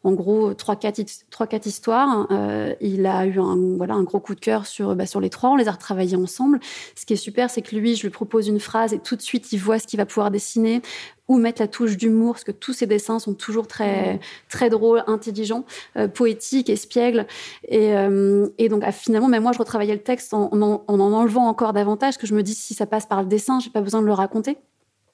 en 0.05 0.12
gros, 0.12 0.55
trois, 0.55 0.77
quatre, 0.77 1.01
trois, 1.31 1.46
quatre 1.46 1.66
histoires. 1.66 2.27
Euh, 2.31 2.75
il 2.81 3.07
a 3.07 3.27
eu 3.27 3.40
un, 3.40 3.57
voilà, 3.77 3.94
un 3.94 4.03
gros 4.03 4.20
coup 4.20 4.35
de 4.35 4.40
cœur 4.40 4.66
sur, 4.66 4.94
bah, 4.94 5.07
sur 5.07 5.20
les 5.20 5.31
trois. 5.31 5.51
On 5.51 5.57
les 5.57 5.68
a 5.68 5.72
retravaillés 5.72 6.16
ensemble. 6.16 6.61
Ce 6.94 7.05
qui 7.05 7.14
est 7.14 7.16
super, 7.16 7.51
c'est 7.51 7.62
que 7.62 7.75
lui, 7.75 7.96
je 7.96 8.03
lui 8.03 8.11
propose 8.11 8.49
une 8.49 8.61
phrase 8.61 8.92
et 8.92 8.99
tout 8.99 9.16
de 9.16 9.22
suite, 9.22 9.53
il 9.53 9.59
voit 9.59 9.79
ce 9.79 9.87
qu'il 9.87 9.99
va 9.99 10.07
pouvoir 10.07 10.31
dessiner 10.31 10.83
où 11.29 11.39
mettre 11.39 11.61
la 11.61 11.69
touche 11.69 11.97
d'humour, 11.97 12.35
parce 12.35 12.45
que 12.45 12.53
tous 12.53 12.73
ces 12.73 12.87
dessins 12.87 13.19
sont 13.19 13.35
toujours 13.35 13.67
très, 13.67 14.21
très 14.49 14.71
drôles, 14.71 15.03
intelligents, 15.07 15.65
euh, 15.97 16.09
poétiques, 16.09 16.71
espiègles. 16.71 17.27
Et, 17.69 17.97
euh, 17.97 18.47
et 18.59 18.69
donc, 18.69 18.83
ah, 18.85 18.93
finalement, 18.93 19.29
même 19.29 19.43
moi, 19.43 19.53
je 19.53 19.59
retravaillais 19.59 19.95
le 19.95 20.03
texte 20.03 20.35
en 20.35 20.51
en, 20.53 20.85
en, 20.87 21.01
enlevant 21.01 21.47
encore 21.49 21.73
davantage, 21.73 22.19
que 22.19 22.27
je 22.27 22.35
me 22.35 22.43
dis, 22.43 22.55
si 22.55 22.75
ça 22.75 22.87
passe 22.87 23.07
par 23.07 23.23
le 23.23 23.29
dessin, 23.29 23.59
j'ai 23.61 23.71
pas 23.71 23.81
besoin 23.81 24.01
de 24.01 24.07
le 24.07 24.12
raconter. 24.12 24.57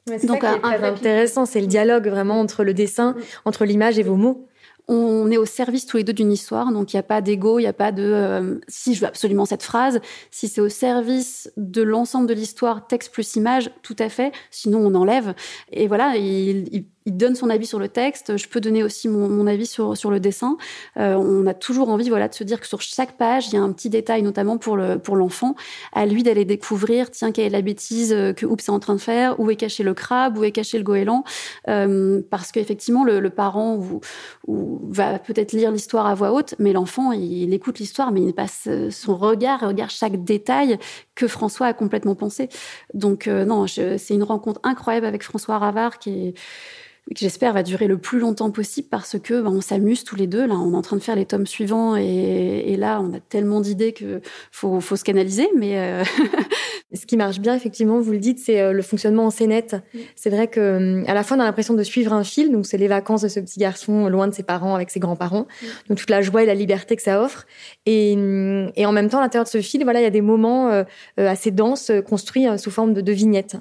c'est 0.07 0.27
donc, 0.27 0.43
ça 0.43 0.59
qui 0.59 0.67
est 0.67 0.85
intéressant, 0.85 1.47
c'est 1.47 1.61
le 1.61 1.67
dialogue 1.67 2.09
vraiment 2.09 2.41
entre 2.41 2.65
le 2.65 2.75
dessin, 2.75 3.13
mmh. 3.13 3.23
entre 3.47 3.65
l'image 3.65 3.99
et 3.99 4.03
vos 4.03 4.17
mots 4.17 4.47
on 4.89 5.31
est 5.31 5.37
au 5.37 5.45
service 5.45 5.87
tous 5.87 5.97
les 5.97 6.05
deux 6.05 6.13
d'une 6.13 6.33
histoire, 6.33 6.73
donc 6.73 6.93
il 6.93 6.97
n'y 6.97 7.01
a 7.01 7.05
pas 7.05 7.21
d'ego, 7.21 7.59
il 7.59 7.63
n'y 7.63 7.69
a 7.69 7.73
pas 7.73 7.93
de 7.93 8.03
euh, 8.03 8.59
si 8.69 8.95
je 8.95 9.01
veux 9.01 9.07
absolument 9.07 9.45
cette 9.45 9.63
phrase. 9.63 10.01
Si 10.31 10.49
c'est 10.49 10.61
au 10.61 10.69
service 10.69 11.53
de 11.57 11.83
l'ensemble 11.83 12.27
de 12.27 12.35
l'histoire, 12.35 12.87
texte 12.87 13.13
plus 13.13 13.37
image, 13.37 13.71
tout 13.83 13.97
à 13.99 14.09
fait. 14.09 14.33
Sinon, 14.51 14.81
on 14.81 14.95
enlève. 14.95 15.35
Et 15.71 15.87
voilà, 15.87 16.17
il, 16.17 16.69
il 16.73 16.87
il 17.07 17.17
donne 17.17 17.35
son 17.35 17.51
avis 17.51 17.67
sur 17.67 17.79
le 17.79 17.89
texte. 17.89 18.37
Je 18.37 18.49
peux 18.49 18.61
donner 18.61 18.83
aussi 18.83 19.09
mon, 19.09 19.47
avis 19.47 19.67
sur, 19.67 19.97
sur 19.97 20.11
le 20.11 20.21
dessin. 20.21 20.57
Euh, 20.97 21.15
on 21.15 21.47
a 21.47 21.55
toujours 21.55 21.89
envie, 21.89 22.09
voilà, 22.09 22.29
de 22.29 22.35
se 22.35 22.45
dire 22.45 22.61
que 22.61 22.67
sur 22.67 22.81
chaque 22.81 23.17
page, 23.17 23.49
il 23.49 23.55
y 23.55 23.57
a 23.57 23.63
un 23.63 23.73
petit 23.73 23.91
détail, 23.91 24.23
notamment 24.23 24.59
pour 24.59 24.77
le 24.77 24.99
pour 24.99 25.17
l'enfant, 25.17 25.55
à 25.93 26.07
lui 26.07 26.23
d'aller 26.23 26.45
découvrir, 26.45 27.11
tiens, 27.11 27.33
quelle 27.33 27.47
est 27.47 27.51
la 27.51 27.63
bêtise 27.63 28.13
euh, 28.13 28.33
que 28.33 28.47
Oups 28.47 28.69
est 28.69 28.71
en 28.71 28.79
train 28.79 28.95
de 28.95 29.01
faire, 29.01 29.39
où 29.41 29.51
est 29.51 29.57
caché 29.57 29.83
le 29.83 29.95
crabe, 29.95 30.39
où 30.39 30.45
est 30.45 30.53
caché 30.53 30.79
le 30.79 30.85
goéland, 30.85 31.25
euh, 31.69 32.23
parce 32.31 32.53
qu'effectivement, 32.53 33.05
le, 33.05 33.21
le, 33.21 33.31
parent 33.31 33.81
va 34.47 35.19
peut-être 35.19 35.53
lire 35.53 35.73
l'histoire 35.73 36.07
à 36.07 36.15
voix 36.15 36.33
haute, 36.33 36.55
mais 36.59 36.73
l'enfant, 36.73 37.13
il, 37.13 37.53
écoute 37.55 37.79
l'histoire, 37.79 38.13
mais 38.13 38.21
il 38.21 38.35
passe 38.35 38.69
son 38.91 39.17
regard, 39.17 39.61
il 39.63 39.67
regarde 39.67 39.91
chaque 39.91 40.23
détail 40.23 40.79
que 41.15 41.27
François 41.27 41.69
a 41.69 41.73
complètement 41.73 42.15
pensé. 42.15 42.49
Donc 42.93 43.27
non, 43.27 43.67
c'est 43.67 44.11
une 44.11 44.23
rencontre 44.23 44.61
incroyable 44.65 45.07
avec 45.07 45.23
François 45.23 45.59
Ravard 45.59 45.99
qui 45.99 46.29
est 46.29 46.35
que 47.11 47.19
j'espère 47.19 47.53
va 47.53 47.63
durer 47.63 47.89
le 47.89 47.99
plus 47.99 48.21
longtemps 48.21 48.51
possible 48.51 48.89
parce 48.91 49.19
que 49.19 49.43
bah, 49.43 49.51
on 49.51 49.61
s'amuse 49.61 50.05
tous 50.05 50.17
les 50.17 50.27
deux. 50.27 50.47
Là, 50.47 50.55
on 50.55 50.73
est 50.73 50.77
en 50.77 50.83
train 50.83 50.97
de 50.97 51.03
faire 51.03 51.17
les 51.17 51.27
tomes 51.27 51.47
suivants 51.47 51.97
et, 51.97 52.65
et 52.67 52.77
là, 52.77 53.01
on 53.03 53.13
a 53.13 53.21
tellement 53.21 53.61
d'idées 53.61 53.93
que 53.93 54.21
faut, 54.51 54.81
faut 54.81 54.97
se 54.97 55.05
canaliser. 55.05 55.49
Mais 55.57 55.79
euh... 55.79 56.05
ce 56.95 57.07
qui 57.07 57.17
marche 57.17 57.41
bien, 57.41 57.55
effectivement, 57.55 58.01
vous 58.01 58.13
le 58.13 58.19
dites, 58.19 58.39
c'est 58.39 58.61
euh, 58.61 58.73
le 58.73 58.83
fonctionnement 58.83 59.27
en 59.27 59.31
scénette. 59.31 59.77
C'est 60.15 60.31
vrai 60.31 60.49
que 60.49 60.61
euh, 60.61 61.05
à 61.07 61.15
la 61.15 61.23
fois, 61.23 61.37
on 61.37 61.41
a 61.41 61.45
l'impression 61.45 61.75
de 61.75 61.83
suivre 61.83 62.13
un 62.13 62.25
fil. 62.25 62.53
Donc, 62.53 62.67
c'est 62.67 62.79
les 62.79 62.89
vacances 62.89 63.23
de 63.23 63.29
ce 63.29 63.41
petit 63.41 63.59
garçon 63.59 64.09
loin 64.09 64.29
de 64.29 64.35
ses 64.35 64.43
parents 64.43 64.75
avec 64.75 64.91
ses 64.91 65.01
grands-parents. 65.01 65.47
Donc, 65.89 65.99
toute 65.99 66.11
la 66.11 66.23
joie 66.23 66.43
et 66.43 66.47
la 66.47 66.55
liberté 66.55 66.97
que 66.97 67.03
ça 67.03 67.23
offre. 67.23 67.47
Et, 67.87 68.13
et 68.77 68.87
en 68.87 68.93
même 68.93 69.09
temps, 69.09 69.19
à 69.19 69.23
l'intérieur 69.23 69.45
de 69.45 69.51
ce 69.51 69.61
fil, 69.61 69.83
voilà, 69.85 70.01
il 70.01 70.05
y 70.05 70.07
a 70.07 70.11
des 70.11 70.21
moments 70.21 70.71
euh, 70.71 70.85
assez 71.17 71.51
denses 71.51 71.91
construits 72.07 72.47
sous 72.59 72.71
forme 72.71 72.93
de, 72.93 73.01
de 73.01 73.13
vignettes 73.13 73.57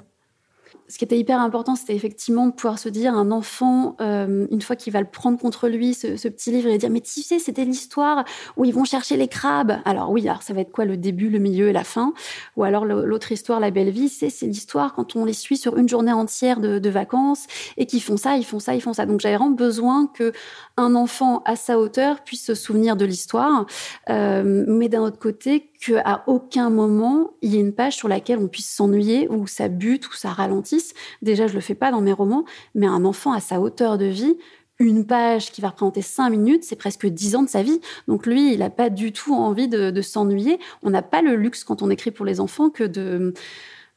ce 0.92 0.98
qui 0.98 1.06
était 1.06 1.18
hyper 1.18 1.40
important, 1.40 1.74
c'était 1.74 1.94
effectivement 1.94 2.46
de 2.46 2.52
pouvoir 2.52 2.78
se 2.78 2.90
dire, 2.90 3.14
un 3.14 3.30
enfant, 3.30 3.96
euh, 4.02 4.46
une 4.50 4.60
fois 4.60 4.76
qu'il 4.76 4.92
va 4.92 5.00
le 5.00 5.06
prendre 5.06 5.38
contre 5.38 5.70
lui, 5.70 5.94
ce, 5.94 6.28
petit 6.28 6.50
livre, 6.50 6.68
et 6.68 6.76
dire, 6.76 6.90
mais 6.90 7.00
tu 7.00 7.22
sais, 7.22 7.38
c'était 7.38 7.64
l'histoire 7.64 8.26
où 8.58 8.66
ils 8.66 8.74
vont 8.74 8.84
chercher 8.84 9.16
les 9.16 9.26
crabes. 9.26 9.78
Alors 9.86 10.10
oui, 10.10 10.28
alors 10.28 10.42
ça 10.42 10.52
va 10.52 10.60
être 10.60 10.70
quoi 10.70 10.84
le 10.84 10.98
début, 10.98 11.30
le 11.30 11.38
milieu 11.38 11.68
et 11.68 11.72
la 11.72 11.82
fin? 11.82 12.12
Ou 12.58 12.64
alors 12.64 12.84
l'autre 12.84 13.32
histoire, 13.32 13.58
La 13.58 13.70
Belle 13.70 13.88
Vie, 13.88 14.10
c'est 14.10 14.28
l'histoire 14.42 14.92
quand 14.92 15.16
on 15.16 15.24
les 15.24 15.32
suit 15.32 15.56
sur 15.56 15.78
une 15.78 15.88
journée 15.88 16.12
entière 16.12 16.60
de, 16.60 16.78
de 16.78 16.90
vacances 16.90 17.46
et 17.78 17.86
qu'ils 17.86 18.02
font 18.02 18.18
ça, 18.18 18.36
ils 18.36 18.44
font 18.44 18.58
ça, 18.58 18.74
ils 18.74 18.82
font 18.82 18.92
ça. 18.92 19.06
Donc 19.06 19.20
j'avais 19.20 19.36
vraiment 19.36 19.50
besoin 19.50 20.08
que 20.08 20.34
un 20.76 20.94
enfant 20.94 21.42
à 21.46 21.56
sa 21.56 21.78
hauteur 21.78 22.22
puisse 22.22 22.44
se 22.44 22.54
souvenir 22.54 22.96
de 22.96 23.06
l'histoire, 23.06 23.64
euh, 24.10 24.66
mais 24.68 24.90
d'un 24.90 25.00
autre 25.00 25.18
côté, 25.18 25.71
qu'à 25.84 26.22
aucun 26.26 26.70
moment 26.70 27.32
il 27.42 27.54
y 27.54 27.56
ait 27.56 27.60
une 27.60 27.74
page 27.74 27.96
sur 27.96 28.08
laquelle 28.08 28.38
on 28.38 28.46
puisse 28.46 28.70
s'ennuyer 28.70 29.28
ou 29.28 29.46
ça 29.46 29.68
bute 29.68 30.08
ou 30.08 30.14
ça 30.14 30.30
ralentisse. 30.30 30.94
Déjà, 31.22 31.46
je 31.46 31.54
le 31.54 31.60
fais 31.60 31.74
pas 31.74 31.90
dans 31.90 32.00
mes 32.00 32.12
romans, 32.12 32.44
mais 32.74 32.86
un 32.86 33.04
enfant 33.04 33.32
à 33.32 33.40
sa 33.40 33.60
hauteur 33.60 33.98
de 33.98 34.04
vie, 34.04 34.36
une 34.78 35.06
page 35.06 35.50
qui 35.50 35.60
va 35.60 35.70
représenter 35.70 36.02
cinq 36.02 36.30
minutes, 36.30 36.64
c'est 36.64 36.76
presque 36.76 37.06
dix 37.06 37.36
ans 37.36 37.42
de 37.42 37.48
sa 37.48 37.62
vie. 37.62 37.80
Donc 38.08 38.26
lui, 38.26 38.52
il 38.52 38.60
n'a 38.60 38.70
pas 38.70 38.90
du 38.90 39.12
tout 39.12 39.34
envie 39.34 39.68
de, 39.68 39.90
de 39.90 40.02
s'ennuyer. 40.02 40.58
On 40.82 40.90
n'a 40.90 41.02
pas 41.02 41.22
le 41.22 41.34
luxe 41.36 41.64
quand 41.64 41.82
on 41.82 41.90
écrit 41.90 42.10
pour 42.10 42.26
les 42.26 42.40
enfants 42.40 42.70
que 42.70 42.84
de 42.84 43.34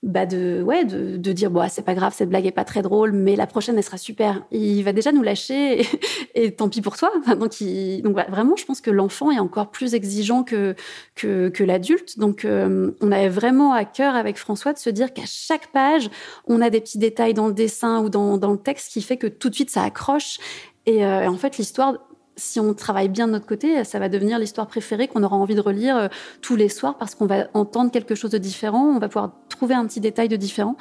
bah 0.05 0.27
de 0.27 0.61
ouais 0.61 0.85
de, 0.85 1.17
de 1.17 1.31
dire 1.31 1.49
bon 1.49 1.61
ah, 1.61 1.67
c'est 1.67 1.81
pas 1.81 1.95
grave 1.95 2.13
cette 2.15 2.29
blague 2.29 2.45
est 2.45 2.51
pas 2.51 2.63
très 2.63 2.83
drôle 2.83 3.11
mais 3.11 3.35
la 3.35 3.47
prochaine 3.47 3.75
elle 3.75 3.83
sera 3.83 3.97
super. 3.97 4.45
Il 4.51 4.83
va 4.83 4.93
déjà 4.93 5.11
nous 5.11 5.23
lâcher 5.23 5.83
et, 6.35 6.51
tant 6.51 6.69
pis 6.69 6.81
pour 6.81 6.95
toi. 6.95 7.11
Donc 7.27 7.55
donc 8.03 8.29
vraiment 8.29 8.55
je 8.55 8.65
pense 8.65 8.81
que 8.81 8.91
l'enfant 8.91 9.31
est 9.31 9.39
encore 9.39 9.71
plus 9.71 9.95
exigeant 9.95 10.43
que 10.43 10.75
que, 11.15 11.63
l'adulte. 11.63 12.19
Donc 12.19 12.45
euh, 12.45 12.91
on 13.01 13.11
avait 13.11 13.29
vraiment 13.29 13.73
à 13.73 13.83
cœur 13.83 14.13
avec 14.13 14.37
François 14.37 14.73
de 14.73 14.77
se 14.77 14.91
dire 14.91 15.11
qu'à 15.11 15.25
chaque 15.25 15.71
page 15.71 16.11
on 16.45 16.61
a 16.61 16.69
des 16.69 16.81
petits 16.81 16.99
détails 16.99 17.33
dans 17.33 17.47
le 17.47 17.53
dessin 17.53 18.01
ou 18.01 18.09
dans, 18.09 18.37
dans 18.37 18.51
le 18.51 18.59
texte 18.59 18.91
qui 18.91 19.01
fait 19.01 19.17
que 19.17 19.27
tout 19.27 19.49
de 19.49 19.55
suite 19.55 19.71
ça 19.71 19.81
accroche. 19.81 20.37
Et, 20.85 21.03
euh, 21.03 21.23
et 21.23 21.27
en 21.27 21.37
fait 21.37 21.57
l'histoire 21.57 21.97
si 22.35 22.59
on 22.59 22.73
travaille 22.73 23.09
bien 23.09 23.27
de 23.27 23.33
notre 23.33 23.45
côté, 23.45 23.83
ça 23.83 23.99
va 23.99 24.09
devenir 24.09 24.39
l'histoire 24.39 24.67
préférée 24.67 25.07
qu'on 25.07 25.23
aura 25.23 25.35
envie 25.35 25.55
de 25.55 25.61
relire 25.61 25.97
euh, 25.97 26.07
tous 26.41 26.55
les 26.55 26.69
soirs 26.69 26.97
parce 26.97 27.15
qu'on 27.15 27.25
va 27.25 27.47
entendre 27.53 27.91
quelque 27.91 28.15
chose 28.15 28.31
de 28.31 28.37
différent, 28.37 28.85
on 28.95 28.99
va 28.99 29.07
pouvoir 29.07 29.31
trouver 29.49 29.75
un 29.75 29.85
petit 29.85 29.99
détail 29.99 30.27
de 30.27 30.35
différent. 30.35 30.75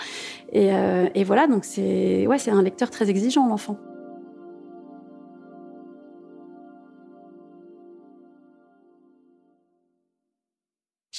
Et, 0.53 0.73
euh, 0.73 1.07
et 1.15 1.25
voilà, 1.25 1.47
donc 1.47 1.65
c'est 1.65 2.27
ouais, 2.27 2.39
c'est 2.39 2.51
un 2.51 2.63
lecteur 2.63 2.91
très 2.91 3.11
exigeant, 3.11 3.49
l'enfant. 3.49 3.79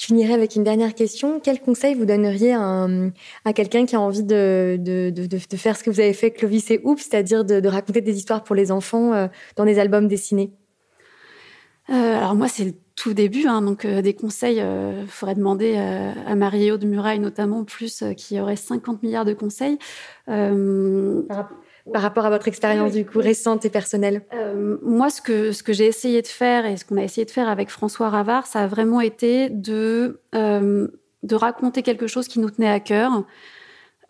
Finirai 0.06 0.34
avec 0.34 0.54
une 0.56 0.64
dernière 0.64 0.94
question. 0.94 1.40
Quel 1.40 1.60
conseil 1.60 1.94
vous 1.94 2.04
donneriez 2.04 2.54
à, 2.54 2.86
à 3.44 3.52
quelqu'un 3.52 3.86
qui 3.86 3.96
a 3.96 4.00
envie 4.00 4.22
de, 4.22 4.76
de, 4.78 5.10
de, 5.10 5.26
de, 5.26 5.56
faire 5.56 5.76
ce 5.76 5.82
que 5.82 5.90
vous 5.90 6.00
avez 6.00 6.12
fait, 6.12 6.30
Clovis 6.30 6.70
et 6.70 6.80
Oups, 6.84 7.02
c'est-à-dire 7.02 7.44
de, 7.44 7.60
de, 7.60 7.68
raconter 7.68 8.00
des 8.00 8.16
histoires 8.16 8.44
pour 8.44 8.54
les 8.54 8.70
enfants 8.70 9.12
euh, 9.12 9.26
dans 9.56 9.64
des 9.64 9.78
albums 9.78 10.08
dessinés? 10.08 10.52
Euh, 11.90 11.92
Alors 11.92 12.34
moi, 12.34 12.48
c'est 12.48 12.64
le 12.64 12.72
tout 12.96 13.12
début, 13.12 13.46
hein, 13.46 13.60
donc 13.60 13.84
euh, 13.84 14.00
des 14.00 14.14
conseils, 14.14 14.56
il 14.56 14.62
euh, 14.62 15.06
faudrait 15.06 15.34
demander 15.34 15.74
euh, 15.76 16.12
à 16.26 16.34
Marie-Éo 16.34 16.78
de 16.78 16.86
Muraille 16.86 17.18
notamment, 17.18 17.62
plus 17.62 18.02
euh, 18.02 18.14
qui 18.14 18.40
aurait 18.40 18.56
50 18.56 19.02
milliards 19.02 19.26
de 19.26 19.34
conseils. 19.34 19.78
Euh, 20.28 21.22
par 21.92 22.02
rapport 22.02 22.24
à 22.26 22.30
votre 22.30 22.48
expérience 22.48 22.92
du 22.92 23.04
coup 23.04 23.18
récente 23.18 23.64
et 23.64 23.70
personnelle? 23.70 24.22
Euh, 24.34 24.78
Moi, 24.82 25.10
ce 25.10 25.20
que 25.20 25.52
ce 25.52 25.62
que 25.62 25.72
j'ai 25.72 25.86
essayé 25.86 26.22
de 26.22 26.26
faire 26.26 26.66
et 26.66 26.76
ce 26.76 26.84
qu'on 26.84 26.96
a 26.96 27.02
essayé 27.02 27.24
de 27.24 27.30
faire 27.30 27.48
avec 27.48 27.70
François 27.70 28.08
Ravard, 28.08 28.46
ça 28.46 28.60
a 28.60 28.66
vraiment 28.66 29.00
été 29.00 29.50
de 29.50 30.20
euh, 30.34 30.88
de 31.22 31.34
raconter 31.34 31.82
quelque 31.82 32.06
chose 32.06 32.28
qui 32.28 32.38
nous 32.40 32.50
tenait 32.50 32.68
à 32.68 32.80
cœur, 32.80 33.24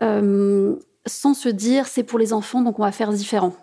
euh, 0.03 0.77
sans 1.07 1.35
se 1.35 1.49
dire 1.49 1.87
c'est 1.87 2.03
pour 2.03 2.19
les 2.19 2.33
enfants 2.33 2.63
donc 2.63 2.79
on 2.79 2.83
va 2.83 2.93
faire 2.93 3.13
différent. 3.13 3.55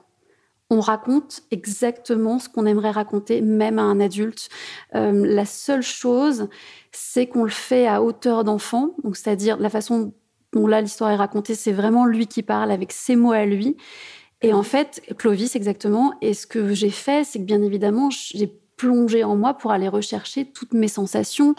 On 0.69 0.80
raconte 0.80 1.41
exactement 1.52 2.39
ce 2.39 2.49
qu'on 2.49 2.65
aimerait 2.65 2.89
raconter, 2.89 3.41
même 3.41 3.78
à 3.78 3.84
un 3.84 3.99
adulte. 3.99 4.49
La 4.93 5.45
seule 5.45 5.84
chose, 5.84 6.47
c'est 6.91 7.28
qu'on 7.28 7.43
le 7.43 7.52
fait 7.52 7.86
à 7.86 8.02
hauteur 8.02 8.43
d'enfant, 8.43 8.95
c'est-à-dire 9.13 9.58
la 9.58 9.69
façon 9.69 10.13
Bon, 10.54 10.68
là, 10.68 10.82
l'histoire 10.82 11.12
est 11.12 11.16
racontée, 11.16 11.56
c'est 11.56 11.72
vraiment 11.72 12.06
lui 12.06 12.28
qui 12.28 12.44
parle 12.44 12.72
avec 12.72 12.92
ses 12.92 13.16
mots 13.16 13.32
à 13.32 13.46
lui. 13.46 13.76
Et 14.42 14.54
en 14.54 14.63
fait, 14.63 15.02
Clovis, 15.18 15.56
exactement. 15.56 16.13
Et 16.22 16.34
ce 16.34 16.46
que 16.46 16.74
j'ai 16.74 16.89
fait, 16.89 17.24
c'est 17.24 17.39
que 17.39 17.44
bien 17.44 17.62
évidemment, 17.62 18.10
j'ai 18.10 18.52
plonger 18.84 19.24
en 19.24 19.38
moi 19.38 19.54
pour 19.54 19.72
aller 19.72 19.88
rechercher 19.88 20.43
toutes 20.43 20.74
mes 20.74 20.89
sensations, 20.89 21.56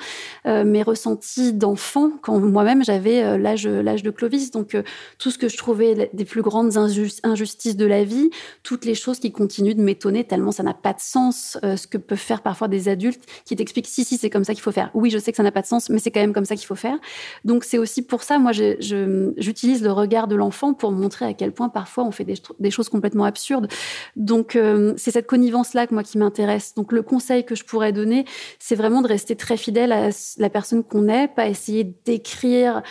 euh, 0.46 0.62
mes 0.62 0.82
ressentis 0.82 1.54
d'enfant 1.54 2.10
quand 2.20 2.38
moi-même 2.38 2.84
j'avais 2.84 3.22
euh, 3.22 3.38
l'âge 3.38 3.66
l'âge 3.66 4.02
de 4.02 4.10
Clovis. 4.10 4.50
Donc 4.50 4.74
euh, 4.74 4.82
tout 5.18 5.30
ce 5.30 5.38
que 5.38 5.48
je 5.48 5.56
trouvais 5.56 6.10
des 6.12 6.24
plus 6.26 6.42
grandes 6.42 6.76
injustices 6.76 7.76
de 7.76 7.86
la 7.86 8.04
vie, 8.04 8.28
toutes 8.62 8.84
les 8.84 8.94
choses 8.94 9.20
qui 9.20 9.32
continuent 9.32 9.74
de 9.74 9.80
m'étonner 9.80 10.24
tellement 10.24 10.52
ça 10.52 10.62
n'a 10.62 10.74
pas 10.74 10.92
de 10.92 11.00
sens. 11.00 11.56
Ce 11.62 11.86
que 11.86 11.96
peuvent 11.96 12.18
faire 12.18 12.42
parfois 12.42 12.68
des 12.68 12.88
adultes 12.88 13.22
qui 13.46 13.56
t'expliquent 13.56 13.86
si 13.86 14.04
si 14.04 14.18
c'est 14.18 14.28
comme 14.28 14.44
ça 14.44 14.52
qu'il 14.52 14.62
faut 14.62 14.72
faire. 14.72 14.90
Oui, 14.92 15.08
je 15.08 15.16
sais 15.16 15.32
que 15.32 15.36
ça 15.36 15.42
n'a 15.42 15.52
pas 15.52 15.62
de 15.62 15.66
sens, 15.66 15.88
mais 15.88 15.98
c'est 15.98 16.10
quand 16.10 16.20
même 16.20 16.34
comme 16.34 16.44
ça 16.44 16.56
qu'il 16.56 16.66
faut 16.66 16.74
faire. 16.74 16.98
Donc 17.44 17.64
c'est 17.64 17.78
aussi 17.78 18.02
pour 18.02 18.22
ça 18.22 18.38
moi 18.38 18.52
j'utilise 18.52 19.82
le 19.82 19.92
regard 19.92 20.28
de 20.28 20.34
l'enfant 20.34 20.74
pour 20.74 20.92
montrer 20.92 21.24
à 21.24 21.32
quel 21.32 21.52
point 21.52 21.70
parfois 21.70 22.04
on 22.04 22.10
fait 22.10 22.24
des, 22.24 22.34
des 22.60 22.70
choses 22.70 22.90
complètement 22.90 23.24
absurdes. 23.24 23.68
Donc 24.14 24.58
c'est 24.96 25.10
cette 25.10 25.26
connivence 25.26 25.72
là 25.72 25.86
que 25.86 25.94
moi 25.94 26.02
qui 26.02 26.18
m'intéresse. 26.18 26.74
Donc 26.74 26.92
le 26.92 27.02
conseil 27.14 27.44
que 27.44 27.54
je 27.54 27.64
pourrais 27.64 27.92
donner, 27.92 28.24
c'est 28.58 28.74
vraiment 28.74 29.00
de 29.00 29.06
rester 29.06 29.36
très 29.36 29.56
fidèle 29.56 29.92
à 29.92 30.08
la 30.38 30.50
personne 30.50 30.82
qu'on 30.82 31.08
est, 31.08 31.28
pas 31.28 31.46
essayer 31.46 31.84
d'écrire 31.84 32.82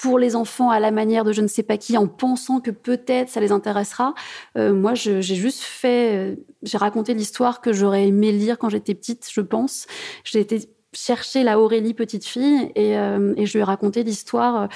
pour 0.00 0.18
les 0.18 0.34
enfants 0.34 0.70
à 0.70 0.80
la 0.80 0.90
manière 0.90 1.24
de 1.24 1.32
je 1.32 1.42
ne 1.42 1.46
sais 1.46 1.62
pas 1.62 1.76
qui 1.76 1.96
en 1.96 2.06
pensant 2.06 2.60
que 2.60 2.72
peut-être 2.72 3.28
ça 3.28 3.40
les 3.40 3.52
intéressera. 3.52 4.14
Euh, 4.56 4.72
moi, 4.72 4.94
j'ai 4.94 5.22
juste 5.22 5.62
fait, 5.62 6.16
euh, 6.16 6.36
j'ai 6.62 6.78
raconté 6.78 7.14
l'histoire 7.14 7.60
que 7.60 7.72
j'aurais 7.72 8.06
aimé 8.08 8.32
lire 8.32 8.58
quand 8.58 8.68
j'étais 8.68 8.94
petite, 8.94 9.28
je 9.32 9.40
pense. 9.40 9.86
J'ai 10.24 10.40
été 10.40 10.68
chercher 10.94 11.44
la 11.44 11.60
Aurélie 11.60 11.92
petite 11.92 12.24
fille 12.24 12.72
et, 12.74 12.96
euh, 12.96 13.34
et 13.36 13.44
je 13.44 13.52
lui 13.52 13.60
ai 13.60 13.62
raconté 13.62 14.02
l'histoire 14.02 14.68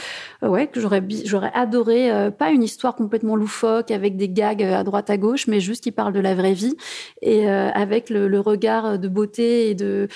euh, 0.42 0.48
ouais 0.48 0.66
que 0.66 0.78
j'aurais 0.78 1.02
j'aurais 1.24 1.50
adoré 1.54 2.10
euh, 2.10 2.30
pas 2.30 2.50
une 2.50 2.62
histoire 2.62 2.94
complètement 2.94 3.34
loufoque 3.34 3.90
avec 3.90 4.16
des 4.16 4.28
gags 4.28 4.62
à 4.62 4.84
droite 4.84 5.08
à 5.08 5.16
gauche 5.16 5.46
mais 5.46 5.60
juste 5.60 5.84
qui 5.84 5.90
parle 5.90 6.12
de 6.12 6.20
la 6.20 6.34
vraie 6.34 6.52
vie 6.52 6.76
et 7.22 7.48
euh, 7.48 7.70
avec 7.70 8.10
le, 8.10 8.28
le 8.28 8.40
regard 8.40 8.98
de 8.98 9.08
beauté 9.08 9.70
et 9.70 9.74
de 9.74 10.08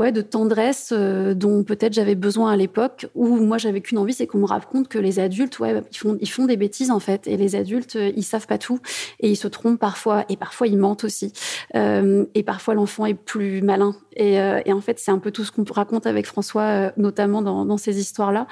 ouais, 0.00 0.12
de 0.12 0.22
tendresse 0.22 0.94
euh, 0.96 1.34
dont 1.34 1.62
peut-être 1.62 1.92
j'avais 1.92 2.14
besoin 2.14 2.50
à 2.50 2.56
l'époque, 2.56 3.08
où 3.14 3.36
moi 3.36 3.58
j'avais 3.58 3.82
qu'une 3.82 3.98
envie, 3.98 4.14
c'est 4.14 4.26
qu'on 4.26 4.38
me 4.38 4.46
raconte 4.46 4.88
que 4.88 4.98
les 4.98 5.18
adultes, 5.18 5.58
ouais, 5.58 5.82
ils 5.92 5.96
font, 5.96 6.16
ils 6.20 6.30
font 6.30 6.46
des 6.46 6.56
bêtises 6.56 6.90
en 6.90 7.00
fait, 7.00 7.26
et 7.26 7.36
les 7.36 7.54
adultes, 7.54 7.96
euh, 7.96 8.10
ils 8.16 8.22
savent 8.22 8.46
pas 8.46 8.56
tout, 8.56 8.80
et 9.20 9.28
ils 9.28 9.36
se 9.36 9.46
trompent 9.46 9.78
parfois, 9.78 10.24
et 10.30 10.38
parfois 10.38 10.68
ils 10.68 10.78
mentent 10.78 11.04
aussi, 11.04 11.34
euh, 11.74 12.24
et 12.34 12.42
parfois 12.42 12.72
l'enfant 12.72 13.04
est 13.04 13.14
plus 13.14 13.60
malin. 13.60 13.94
Et, 14.16 14.34
et 14.34 14.72
en 14.72 14.80
fait, 14.80 14.98
c'est 14.98 15.12
un 15.12 15.18
peu 15.18 15.30
tout 15.30 15.44
ce 15.44 15.52
qu'on 15.52 15.64
raconte 15.72 16.04
avec 16.04 16.26
François, 16.26 16.92
notamment 16.96 17.42
dans, 17.42 17.76
ces 17.76 18.00
histoires-là. 18.00 18.48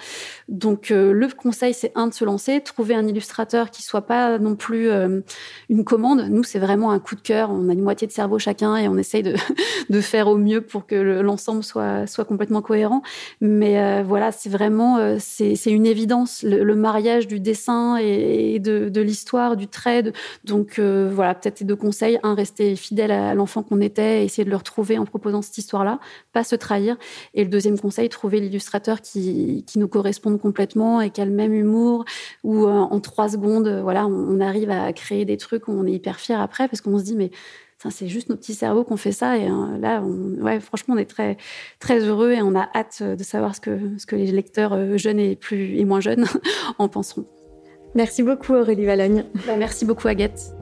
Donc 0.48 0.90
le 0.90 1.26
conseil, 1.36 1.74
c'est 1.74 1.90
un 1.96 2.06
de 2.06 2.14
se 2.14 2.24
lancer, 2.24 2.60
trouver 2.60 2.94
un 2.94 3.06
illustrateur 3.06 3.70
qui 3.70 3.82
soit 3.82 4.06
pas 4.06 4.38
non 4.38 4.54
plus 4.54 4.88
une 5.68 5.84
commande. 5.84 6.28
Nous, 6.30 6.44
c'est 6.44 6.60
vraiment 6.60 6.92
un 6.92 7.00
coup 7.00 7.16
de 7.16 7.20
cœur. 7.20 7.50
On 7.50 7.68
a 7.68 7.72
une 7.72 7.82
moitié 7.82 8.06
de 8.06 8.12
cerveau 8.12 8.38
chacun, 8.38 8.76
et 8.76 8.88
on 8.88 8.96
essaye 8.96 9.24
de, 9.24 9.34
de 9.90 10.00
faire 10.00 10.28
au 10.28 10.36
mieux 10.36 10.60
pour 10.60 10.86
que 10.86 11.20
soit, 11.38 12.24
complètement 12.26 12.62
cohérent. 12.62 13.02
Mais 13.40 13.80
euh, 13.80 14.02
voilà, 14.02 14.32
c'est 14.32 14.48
vraiment 14.48 14.98
euh, 14.98 15.16
c'est 15.18 15.54
une 15.66 15.86
évidence, 15.86 16.42
le, 16.42 16.74
mariage 16.74 17.26
du 17.26 17.40
dessin 17.40 17.96
et, 17.96 18.58
de, 18.58 19.00
l'histoire, 19.00 19.56
du 19.56 19.68
trait. 19.68 20.12
donc 20.44 20.78
euh, 20.78 21.10
voilà, 21.12 21.34
peut-être 21.34 21.64
deux 21.64 21.76
conseils. 21.76 22.18
Un, 22.22 22.34
rester 22.34 22.76
fidèle 22.76 23.10
à 23.10 23.34
l'enfant 23.34 23.62
qu'on 23.62 23.80
était, 23.80 24.24
essayer 24.24 24.44
de 24.44 24.50
le 24.50 24.56
retrouver 24.56 24.98
en 24.98 25.04
proposant 25.04 25.42
cette 25.42 25.58
histoire-là, 25.58 25.98
pas 26.32 26.44
se 26.44 26.56
trahir. 26.56 26.96
Et 27.34 27.44
le 27.44 27.50
deuxième 27.50 27.78
conseil, 27.78 28.08
trouver 28.08 28.40
l'illustrateur 28.40 29.00
qui, 29.00 29.64
qui 29.66 29.78
nous 29.78 29.88
corresponde 29.88 30.40
complètement 30.40 31.00
et 31.00 31.10
qui 31.10 31.20
a 31.20 31.24
le 31.24 31.32
même 31.32 31.52
humour, 31.52 32.04
où 32.44 32.66
en 32.66 33.00
trois 33.00 33.28
secondes, 33.28 33.68
voilà, 33.82 34.06
on, 34.06 34.38
on 34.38 34.40
arrive 34.40 34.70
à 34.70 34.92
créer 34.92 35.24
des 35.24 35.36
trucs 35.36 35.68
où 35.68 35.72
on 35.72 35.86
est 35.86 35.92
hyper 35.92 36.20
fier 36.20 36.40
après, 36.40 36.68
parce 36.68 36.80
qu'on 36.80 36.98
se 36.98 37.04
dit, 37.04 37.16
mais 37.16 37.30
c'est 37.90 38.08
juste 38.08 38.28
nos 38.28 38.36
petits 38.36 38.54
cerveaux 38.54 38.84
qu'on 38.84 38.96
fait 38.96 39.12
ça. 39.12 39.38
Et 39.38 39.46
hein, 39.46 39.78
là, 39.80 40.02
ouais, 40.02 40.60
franchement, 40.60 40.94
on 40.96 40.98
est 40.98 41.08
très, 41.08 41.36
très 41.78 42.00
heureux 42.00 42.32
et 42.32 42.42
on 42.42 42.54
a 42.54 42.68
hâte 42.74 43.02
de 43.02 43.22
savoir 43.22 43.54
ce 43.54 43.60
que, 43.60 43.78
ce 43.98 44.06
que 44.06 44.16
les 44.16 44.32
lecteurs 44.32 44.72
euh, 44.72 44.96
jeunes 44.96 45.20
et, 45.20 45.36
plus, 45.36 45.78
et 45.78 45.84
moins 45.84 46.00
jeunes 46.00 46.26
en 46.78 46.88
penseront. 46.88 47.26
Merci 47.94 48.22
beaucoup, 48.22 48.54
Aurélie 48.54 48.84
Valogne. 48.84 49.24
Bah, 49.46 49.56
merci 49.56 49.84
beaucoup, 49.84 50.08
Agathe. 50.08 50.54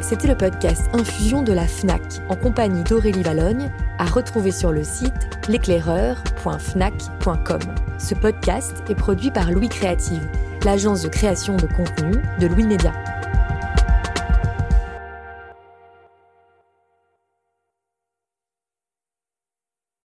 C'était 0.00 0.28
le 0.28 0.36
podcast 0.36 0.82
Infusion 0.92 1.42
de 1.42 1.52
la 1.54 1.66
FNAC 1.66 2.02
en 2.28 2.36
compagnie 2.36 2.84
d'Aurélie 2.84 3.22
Valogne 3.22 3.72
à 3.98 4.04
retrouver 4.04 4.50
sur 4.50 4.70
le 4.70 4.84
site 4.84 5.14
l'éclaireur.fnac.com. 5.48 7.60
Ce 7.98 8.14
podcast 8.14 8.74
est 8.90 8.94
produit 8.94 9.30
par 9.30 9.50
Louis 9.50 9.70
Créative 9.70 10.28
l'agence 10.64 11.02
de 11.02 11.08
création 11.08 11.56
de 11.56 11.66
contenu 11.66 12.12
de 12.38 12.46
Louis 12.46 12.64
Média. 12.64 12.92